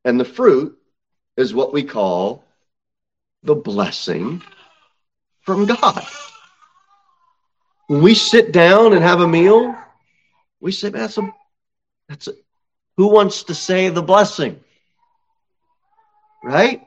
And 0.05 0.19
the 0.19 0.25
fruit 0.25 0.79
is 1.37 1.55
what 1.55 1.73
we 1.73 1.83
call 1.83 2.45
the 3.43 3.55
blessing 3.55 4.43
from 5.43 5.67
God. 5.67 6.07
When 7.87 8.03
we 8.03 8.15
sit 8.15 8.53
down 8.53 8.93
and 8.93 9.03
have 9.03 9.21
a 9.21 9.29
meal, 9.29 9.77
we 10.61 10.73
say, 10.73 10.89
that's 10.89 11.19
a, 11.19 11.31
that's 12.09 12.29
a, 12.29 12.33
who 12.97 13.09
wants 13.09 13.45
to 13.45 13.55
say 13.55 13.89
the 13.89 14.03
blessing? 14.03 14.61
Right? 16.43 16.87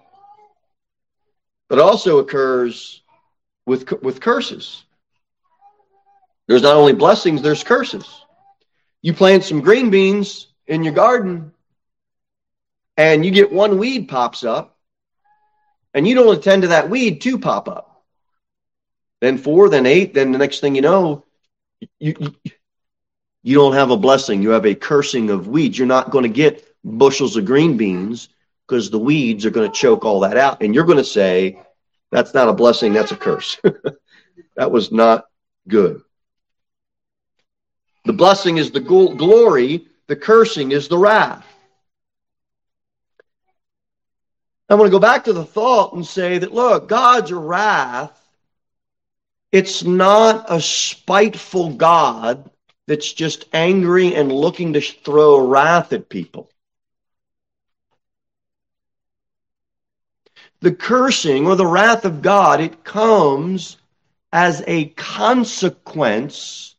But 1.70 1.80
also 1.80 2.20
occurs 2.20 3.02
with, 3.66 3.92
with 4.02 4.22
curses. 4.22 4.84
There's 6.48 6.62
not 6.62 6.76
only 6.76 6.94
blessings, 6.94 7.42
there's 7.42 7.64
curses. 7.64 8.22
You 9.08 9.14
plant 9.14 9.46
some 9.46 9.62
green 9.62 9.90
beans 9.90 10.48
in 10.68 10.84
your 10.84 10.92
garden 10.92 11.54
and 12.98 13.24
you 13.24 13.32
get 13.32 13.54
one 13.54 13.78
weed 13.78 14.10
pops 14.10 14.44
up 14.44 14.78
and 15.94 16.06
you 16.06 16.14
don't 16.14 16.38
attend 16.38 16.64
to 16.64 16.68
that 16.68 16.90
weed 16.90 17.22
to 17.22 17.40
pop 17.40 17.70
up 17.70 18.04
then 19.22 19.38
four, 19.38 19.70
then 19.70 19.86
eight, 19.86 20.14
then 20.14 20.34
the 20.34 20.38
next 20.38 20.60
thing 20.60 20.76
you 20.76 20.82
know, 20.82 21.24
you, 22.02 22.16
you, 22.20 22.54
you 23.44 23.56
don't 23.56 23.76
have 23.76 23.92
a 23.92 23.96
blessing. 23.96 24.42
You 24.42 24.50
have 24.50 24.66
a 24.66 24.76
cursing 24.76 25.30
of 25.30 25.48
weeds. 25.48 25.78
You're 25.78 25.88
not 25.88 26.12
going 26.12 26.24
to 26.24 26.30
get 26.30 26.68
bushels 26.84 27.38
of 27.38 27.46
green 27.46 27.78
beans 27.78 28.28
because 28.68 28.90
the 28.90 29.00
weeds 29.00 29.46
are 29.46 29.52
going 29.52 29.72
to 29.72 29.74
choke 29.74 30.04
all 30.04 30.20
that 30.20 30.36
out. 30.36 30.62
And 30.62 30.76
you're 30.76 30.84
going 30.84 30.98
to 30.98 31.06
say, 31.06 31.62
that's 32.12 32.34
not 32.34 32.50
a 32.50 32.54
blessing, 32.54 32.92
that's 32.92 33.14
a 33.14 33.16
curse. 33.16 33.58
that 34.58 34.70
was 34.70 34.92
not 34.92 35.28
good. 35.66 36.02
The 38.08 38.14
blessing 38.14 38.58
is 38.58 38.72
the 38.72 38.80
glory, 38.80 39.86
the 40.08 40.16
cursing 40.16 40.72
is 40.72 40.88
the 40.88 40.98
wrath. 40.98 41.46
I 44.70 44.76
want 44.76 44.88
to 44.88 44.92
go 44.92 45.00
back 45.00 45.26
to 45.26 45.34
the 45.34 45.46
thought 45.46 45.94
and 45.94 46.06
say 46.06 46.38
that, 46.38 46.54
look, 46.54 46.88
God's 46.88 47.32
wrath 47.32 48.18
it's 49.52 49.84
not 49.84 50.46
a 50.50 50.62
spiteful 50.62 51.74
God 51.74 52.50
that's 52.86 53.12
just 53.12 53.46
angry 53.54 54.16
and 54.16 54.32
looking 54.32 54.74
to 54.74 54.82
throw 54.82 55.46
wrath 55.46 55.94
at 55.94 56.10
people. 56.10 56.50
The 60.62 60.74
cursing 60.74 61.48
or 61.48 61.56
the 61.56 61.68
wrath 61.68 62.06
of 62.06 62.22
God, 62.22 62.62
it 62.62 62.84
comes 62.84 63.78
as 64.34 64.64
a 64.68 64.86
consequence 64.90 66.77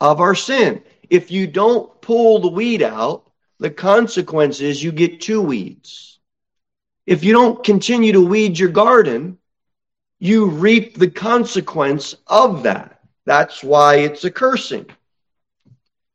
of 0.00 0.20
our 0.20 0.34
sin. 0.34 0.82
If 1.10 1.30
you 1.30 1.46
don't 1.46 2.00
pull 2.00 2.40
the 2.40 2.48
weed 2.48 2.82
out, 2.82 3.30
the 3.58 3.70
consequence 3.70 4.60
is 4.60 4.82
you 4.82 4.92
get 4.92 5.20
two 5.20 5.42
weeds. 5.42 6.18
If 7.06 7.24
you 7.24 7.32
don't 7.32 7.64
continue 7.64 8.12
to 8.12 8.20
weed 8.20 8.58
your 8.58 8.68
garden, 8.68 9.38
you 10.18 10.46
reap 10.46 10.96
the 10.96 11.10
consequence 11.10 12.14
of 12.26 12.64
that. 12.64 13.00
That's 13.24 13.62
why 13.62 13.96
it's 13.96 14.24
a 14.24 14.30
cursing. 14.30 14.86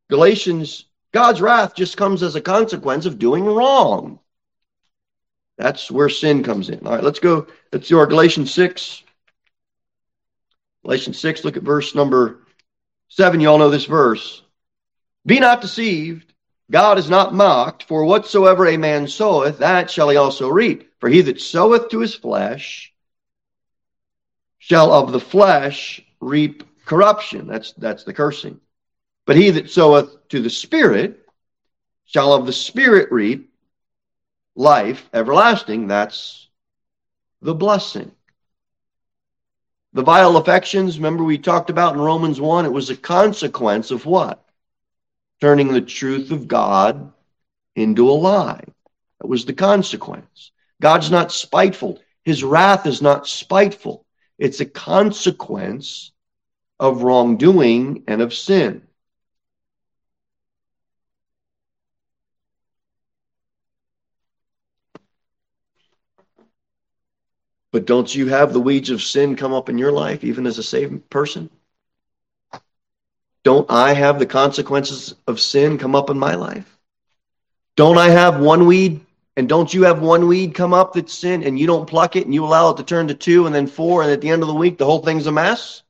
Galatians, 0.10 0.86
God's 1.12 1.42
wrath 1.42 1.76
just 1.76 1.98
comes 1.98 2.24
as 2.24 2.36
a 2.36 2.42
consequence 2.42 3.06
of 3.06 3.20
doing 3.20 3.46
wrong. 3.46 4.20
That's 5.58 5.90
where 5.92 6.10
sin 6.10 6.44
comes 6.44 6.70
in. 6.70 6.86
All 6.86 6.94
right, 6.94 7.04
let's 7.04 7.20
go. 7.20 7.48
Let's 7.72 7.88
do 7.88 7.98
our 7.98 8.08
Galatians 8.08 8.52
6. 8.54 9.04
Galatians 10.84 11.20
6, 11.20 11.46
look 11.46 11.58
at 11.58 11.64
verse 11.64 11.96
number 11.96 12.43
7. 13.16 13.40
You 13.40 13.50
all 13.50 13.60
know 13.60 13.70
this 13.70 13.86
verse. 13.86 14.42
Be 15.24 15.40
not 15.40 15.62
deceived. 15.62 16.34
God 16.72 16.98
is 16.98 17.12
not 17.12 17.32
mocked, 17.32 17.84
for 17.84 18.06
whatsoever 18.06 18.66
a 18.66 18.78
man 18.78 19.08
soweth, 19.08 19.60
that 19.60 19.92
shall 19.92 20.10
he 20.10 20.18
also 20.18 20.50
reap. 20.50 20.92
For 21.00 21.10
he 21.10 21.22
that 21.22 21.40
soweth 21.40 21.90
to 21.90 22.00
his 22.00 22.16
flesh 22.16 22.92
shall 24.58 24.92
of 24.92 25.12
the 25.12 25.20
flesh 25.20 26.02
reap 26.22 26.64
corruption. 26.86 27.46
That's, 27.46 27.74
that's 27.74 28.04
the 28.04 28.14
cursing. 28.14 28.60
But 29.28 29.36
he 29.36 29.52
that 29.52 29.70
soweth 29.70 30.28
to 30.30 30.42
the 30.42 30.50
Spirit 30.50 31.24
shall 32.06 32.34
of 32.34 32.48
the 32.48 32.54
Spirit 32.54 33.12
reap 33.12 33.54
life 34.56 35.08
everlasting. 35.14 35.88
That's 35.88 36.50
the 37.44 37.54
blessing. 37.54 38.12
The 39.94 40.04
vile 40.04 40.38
affections, 40.38 40.98
remember 40.98 41.24
we 41.24 41.38
talked 41.38 41.70
about 41.70 41.94
in 41.94 42.02
Romans 42.02 42.42
1, 42.42 42.66
it 42.66 42.72
was 42.72 42.90
a 42.90 42.98
consequence 42.98 43.92
of 43.92 44.06
what? 44.08 44.44
Turning 45.40 45.72
the 45.72 45.82
truth 45.82 46.32
of 46.32 46.48
God 46.48 47.14
into 47.76 48.10
a 48.10 48.14
lie. 48.14 48.64
That 49.22 49.28
was 49.28 49.46
the 49.46 49.54
consequence. 49.54 50.52
God's 50.82 51.12
not 51.12 51.32
spiteful. 51.32 52.00
His 52.24 52.44
wrath 52.44 52.88
is 52.88 53.02
not 53.02 53.28
spiteful. 53.28 54.06
It's 54.40 54.62
a 54.62 54.66
consequence 54.66 56.12
of 56.80 57.04
wrongdoing 57.04 58.04
and 58.08 58.22
of 58.22 58.34
sin. 58.34 58.88
But 67.74 67.86
don't 67.86 68.14
you 68.14 68.28
have 68.28 68.54
the 68.54 68.60
weeds 68.60 68.92
of 68.92 69.02
sin 69.02 69.36
come 69.36 69.52
up 69.52 69.68
in 69.68 69.80
your 69.80 69.92
life, 69.92 70.24
even 70.24 70.46
as 70.46 70.60
a 70.60 70.64
saved 70.64 71.10
person? 71.10 71.50
Don't 73.44 73.70
I 73.70 73.94
have 73.94 74.20
the 74.20 74.28
consequences 74.28 75.16
of 75.28 75.40
sin 75.40 75.80
come 75.80 75.96
up 75.96 76.12
in 76.12 76.20
my 76.20 76.36
life? 76.36 76.78
Don't 77.76 77.98
I 77.98 78.10
have 78.10 78.40
one 78.40 78.68
weed 78.68 79.04
and 79.36 79.50
don't 79.50 79.74
you 79.74 79.82
have 79.86 80.04
one 80.04 80.28
weed 80.28 80.54
come 80.54 80.72
up 80.72 80.94
that's 80.94 81.16
sin 81.16 81.42
and 81.42 81.58
you 81.58 81.66
don't 81.66 81.90
pluck 81.90 82.16
it 82.16 82.26
and 82.26 82.34
you 82.34 82.46
allow 82.46 82.70
it 82.70 82.78
to 82.78 82.84
turn 82.84 83.08
to 83.08 83.16
two 83.16 83.48
and 83.48 83.56
then 83.56 83.66
four 83.66 84.04
and 84.04 84.12
at 84.12 84.22
the 84.22 84.30
end 84.30 84.44
of 84.44 84.48
the 84.48 84.54
week 84.54 84.78
the 84.78 84.86
whole 84.86 85.02
thing's 85.02 85.26
a 85.26 85.32
mess? 85.32 85.82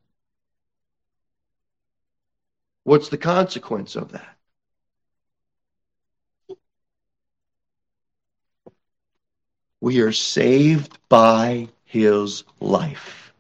What's 2.86 3.10
the 3.10 3.18
consequence 3.18 3.98
of 3.98 4.14
that? 4.14 4.38
We 9.82 10.00
are 10.00 10.14
saved 10.14 10.98
by 11.10 11.68
his 11.94 12.44
life. 12.60 13.34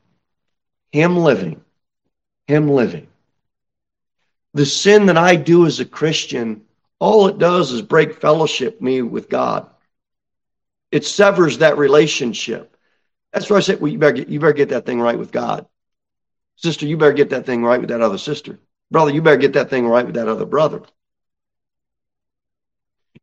Him 0.91 1.17
living. 1.17 1.59
Him 2.45 2.69
living. 2.69 3.07
The 4.53 4.67
sin 4.67 5.07
that 5.07 5.17
I 5.17 5.35
do 5.35 5.65
as 5.65 5.79
a 5.79 5.85
Christian, 5.85 6.61
all 6.99 7.27
it 7.27 7.39
does 7.39 7.71
is 7.71 7.81
break 7.81 8.21
fellowship 8.21 8.79
me 8.79 9.01
with 9.01 9.27
God. 9.27 9.67
It 10.91 11.03
severs 11.03 11.57
that 11.57 11.79
relationship. 11.79 12.77
That's 13.31 13.49
why 13.49 13.57
I 13.57 13.61
said, 13.61 13.81
well, 13.81 13.91
you 13.91 13.97
better, 13.97 14.13
get, 14.13 14.29
you 14.29 14.39
better 14.39 14.53
get 14.53 14.69
that 14.69 14.85
thing 14.85 15.01
right 15.01 15.17
with 15.17 15.31
God. 15.31 15.65
Sister, 16.55 16.85
you 16.85 16.95
better 16.95 17.13
get 17.13 17.31
that 17.31 17.47
thing 17.47 17.63
right 17.63 17.79
with 17.79 17.89
that 17.89 18.01
other 18.01 18.19
sister. 18.19 18.59
Brother, 18.91 19.09
you 19.09 19.23
better 19.23 19.37
get 19.37 19.53
that 19.53 19.71
thing 19.71 19.87
right 19.87 20.05
with 20.05 20.13
that 20.13 20.27
other 20.27 20.45
brother. 20.45 20.83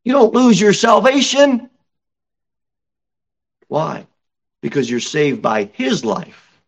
You 0.02 0.12
don't 0.12 0.34
lose 0.34 0.60
your 0.60 0.72
salvation. 0.72 1.70
Why? 3.68 4.08
Because 4.62 4.90
you're 4.90 5.00
saved 5.00 5.40
by 5.40 5.70
his 5.72 6.04
life. 6.04 6.60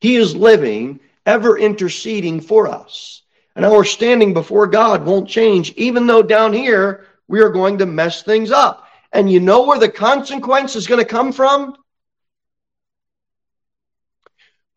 He 0.00 0.16
is 0.16 0.34
living, 0.34 1.00
ever 1.24 1.58
interceding 1.58 2.40
for 2.40 2.66
us. 2.66 3.22
And 3.54 3.64
our 3.64 3.84
standing 3.84 4.34
before 4.34 4.66
God 4.66 5.04
won't 5.04 5.28
change, 5.28 5.72
even 5.74 6.06
though 6.06 6.22
down 6.22 6.52
here 6.52 7.06
we 7.28 7.40
are 7.40 7.50
going 7.50 7.78
to 7.78 7.86
mess 7.86 8.22
things 8.22 8.50
up. 8.50 8.86
And 9.12 9.30
you 9.30 9.40
know 9.40 9.66
where 9.66 9.78
the 9.78 9.88
consequence 9.88 10.74
is 10.74 10.86
going 10.86 11.00
to 11.00 11.08
come 11.08 11.32
from? 11.32 11.76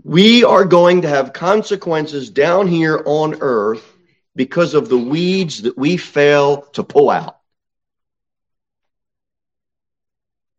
We 0.04 0.44
are 0.44 0.66
going 0.66 1.02
to 1.02 1.10
have 1.10 1.34
consequences 1.34 2.30
down 2.30 2.68
here 2.68 3.02
on 3.06 3.38
earth 3.42 3.98
because 4.36 4.74
of 4.74 4.90
the 4.90 4.98
weeds 4.98 5.64
that 5.64 5.78
we 5.78 5.98
fail 5.98 6.62
to 6.74 6.84
pull 6.84 7.10
out. 7.10 7.40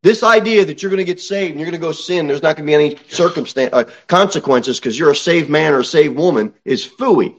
This 0.07 0.23
idea 0.23 0.65
that 0.65 0.81
you're 0.81 0.91
going 0.91 1.05
to 1.05 1.05
get 1.05 1.21
saved 1.21 1.51
and 1.51 1.59
you're 1.59 1.69
going 1.69 1.81
to 1.81 1.85
go 1.85 1.91
sin, 1.91 2.29
there's 2.29 2.41
not 2.41 2.55
going 2.55 2.65
to 2.65 2.71
be 2.71 2.75
any 2.75 2.97
circumstance, 3.09 3.71
uh, 3.73 3.83
consequences 4.07 4.79
because 4.79 4.97
you're 4.97 5.11
a 5.11 5.17
saved 5.17 5.51
man 5.51 5.73
or 5.73 5.81
a 5.81 5.85
saved 5.85 6.15
woman 6.15 6.55
is 6.65 6.87
fooey. 6.87 7.35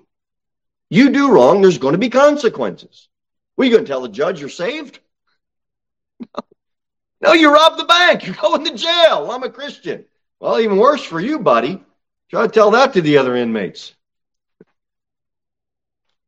You 0.90 1.10
do 1.12 1.32
wrong, 1.32 1.62
there's 1.62 1.78
going 1.78 1.94
to 1.94 1.98
be 1.98 2.10
consequences. 2.10 3.08
What 3.56 3.64
are 3.64 3.68
you 3.70 3.74
going 3.74 3.86
to 3.86 3.90
tell 3.90 4.02
the 4.02 4.10
judge 4.10 4.42
you're 4.42 4.50
saved? 4.50 5.00
No. 6.20 6.44
no, 7.22 7.32
you 7.32 7.54
robbed 7.54 7.80
the 7.80 7.86
bank. 7.86 8.26
You're 8.26 8.36
going 8.36 8.66
to 8.66 8.76
jail. 8.76 9.32
I'm 9.32 9.44
a 9.44 9.50
Christian. 9.50 10.04
Well, 10.42 10.60
even 10.60 10.76
worse 10.76 11.04
for 11.06 11.22
you, 11.22 11.40
buddy. 11.40 11.82
Try 12.30 12.48
to 12.48 12.52
tell 12.52 12.72
that 12.72 12.92
to 12.96 13.02
the 13.02 13.18
other 13.18 13.38
inmates. 13.38 13.96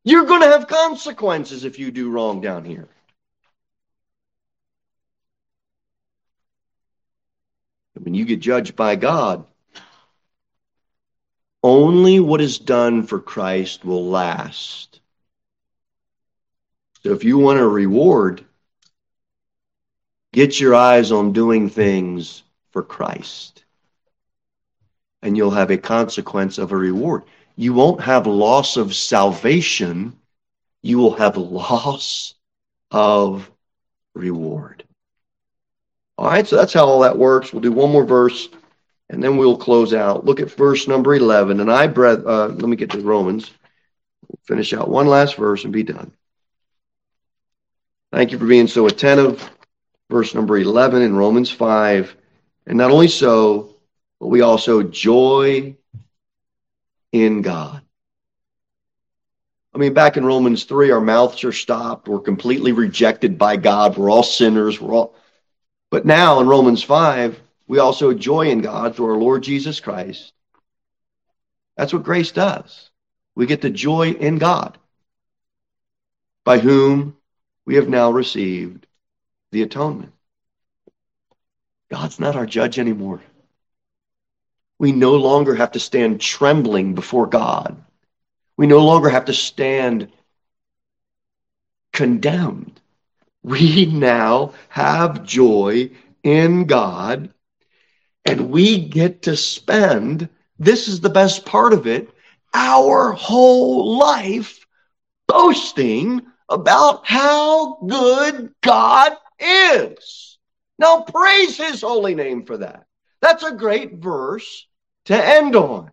You're 0.05 0.23
going 0.23 0.43
to 0.43 0.47
have 0.47 0.69
consequences 0.69 1.65
if 1.65 1.77
you 1.79 1.91
do 1.91 2.09
wrong 2.09 2.39
down 2.39 2.63
here. 2.63 2.87
When 7.99 8.13
you 8.13 8.25
get 8.25 8.39
judged 8.39 8.75
by 8.75 8.95
God, 8.95 9.45
only 11.61 12.19
what 12.19 12.39
is 12.39 12.57
done 12.57 13.03
for 13.03 13.19
Christ 13.19 13.83
will 13.83 14.07
last. 14.09 15.01
So 17.03 17.11
if 17.11 17.23
you 17.23 17.37
want 17.37 17.59
a 17.59 17.67
reward, 17.67 18.45
get 20.31 20.59
your 20.59 20.75
eyes 20.75 21.11
on 21.11 21.33
doing 21.33 21.69
things 21.69 22.43
for 22.71 22.83
Christ. 22.83 23.65
And 25.21 25.35
you'll 25.35 25.51
have 25.51 25.71
a 25.71 25.77
consequence 25.77 26.57
of 26.57 26.71
a 26.71 26.77
reward. 26.77 27.23
You 27.57 27.73
won't 27.73 28.01
have 28.01 28.27
loss 28.27 28.77
of 28.77 28.95
salvation, 28.95 30.17
you 30.81 30.97
will 30.97 31.15
have 31.15 31.35
loss 31.37 32.33
of 32.91 33.51
reward. 34.13 34.85
All 36.19 36.25
right, 36.25 36.45
so 36.45 36.57
that's 36.57 36.73
how 36.73 36.85
all 36.85 36.99
that 36.99 37.17
works. 37.17 37.53
We'll 37.53 37.61
do 37.61 37.71
one 37.71 37.93
more 37.93 38.03
verse 38.03 38.49
and 39.09 39.23
then 39.23 39.37
we'll 39.37 39.55
close 39.55 39.93
out. 39.93 40.25
Look 40.25 40.41
at 40.41 40.51
verse 40.51 40.85
number 40.85 41.15
11. 41.15 41.61
And 41.61 41.71
I, 41.71 41.87
breath, 41.87 42.25
uh, 42.25 42.47
let 42.47 42.67
me 42.67 42.75
get 42.75 42.91
to 42.91 42.99
Romans. 42.99 43.49
We'll 44.27 44.37
finish 44.43 44.73
out 44.73 44.89
one 44.89 45.07
last 45.07 45.37
verse 45.37 45.63
and 45.63 45.71
be 45.71 45.83
done. 45.83 46.11
Thank 48.11 48.33
you 48.33 48.37
for 48.37 48.47
being 48.47 48.67
so 48.67 48.87
attentive. 48.87 49.49
Verse 50.09 50.35
number 50.35 50.57
11 50.57 51.03
in 51.03 51.15
Romans 51.15 51.51
5. 51.51 52.13
And 52.67 52.77
not 52.77 52.91
only 52.91 53.07
so, 53.07 53.77
but 54.19 54.27
we 54.27 54.41
also 54.41 54.83
joy 54.83 55.77
in 57.13 57.41
God. 57.41 57.81
I 59.73 59.77
mean, 59.77 59.93
back 59.93 60.17
in 60.17 60.25
Romans 60.25 60.65
3, 60.65 60.91
our 60.91 60.99
mouths 60.99 61.45
are 61.45 61.53
stopped. 61.53 62.09
We're 62.09 62.19
completely 62.19 62.73
rejected 62.73 63.37
by 63.37 63.55
God. 63.55 63.97
We're 63.97 64.11
all 64.11 64.23
sinners. 64.23 64.81
We're 64.81 64.93
all 64.93 65.15
but 65.89 66.05
now 66.05 66.39
in 66.39 66.47
Romans 66.47 66.83
5, 66.83 67.39
we 67.67 67.79
also 67.79 68.13
joy 68.13 68.49
in 68.49 68.61
God 68.61 68.95
through 68.95 69.11
our 69.11 69.17
Lord 69.17 69.43
Jesus 69.43 69.79
Christ. 69.79 70.33
That's 71.77 71.93
what 71.93 72.03
grace 72.03 72.31
does. 72.31 72.89
We 73.35 73.45
get 73.45 73.61
the 73.61 73.69
joy 73.69 74.11
in 74.11 74.37
God, 74.37 74.77
by 76.43 76.59
whom 76.59 77.15
we 77.65 77.75
have 77.75 77.87
now 77.87 78.11
received 78.11 78.85
the 79.51 79.61
atonement. 79.61 80.13
God's 81.89 82.19
not 82.19 82.35
our 82.35 82.45
judge 82.45 82.77
anymore. 82.79 83.21
We 84.77 84.91
no 84.91 85.15
longer 85.15 85.55
have 85.55 85.71
to 85.71 85.79
stand 85.79 86.21
trembling 86.21 86.95
before 86.95 87.27
God. 87.27 87.81
We 88.57 88.67
no 88.67 88.79
longer 88.79 89.09
have 89.09 89.25
to 89.25 89.33
stand 89.33 90.11
condemned 91.93 92.79
we 93.43 93.85
now 93.85 94.53
have 94.69 95.23
joy 95.23 95.91
in 96.23 96.65
God 96.65 97.33
and 98.25 98.49
we 98.51 98.87
get 98.87 99.23
to 99.23 99.37
spend, 99.37 100.29
this 100.57 100.87
is 100.87 100.99
the 100.99 101.09
best 101.09 101.45
part 101.45 101.73
of 101.73 101.87
it, 101.87 102.09
our 102.53 103.11
whole 103.11 103.97
life 103.97 104.65
boasting 105.27 106.25
about 106.49 107.05
how 107.05 107.77
good 107.87 108.53
God 108.61 109.13
is. 109.39 110.37
Now 110.77 111.01
praise 111.01 111.57
his 111.57 111.81
holy 111.81 112.15
name 112.15 112.45
for 112.45 112.57
that. 112.57 112.85
That's 113.21 113.43
a 113.43 113.51
great 113.51 113.95
verse 113.95 114.67
to 115.05 115.15
end 115.15 115.55
on. 115.55 115.91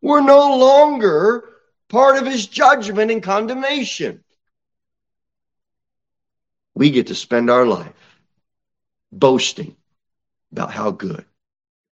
We're 0.00 0.20
no 0.20 0.56
longer 0.56 1.48
part 1.88 2.16
of 2.16 2.26
his 2.26 2.46
judgment 2.46 3.10
and 3.10 3.22
condemnation 3.22 4.24
we 6.74 6.90
get 6.90 7.08
to 7.08 7.14
spend 7.14 7.50
our 7.50 7.66
life 7.66 7.94
boasting 9.12 9.76
about 10.52 10.72
how 10.72 10.90
good 10.90 11.24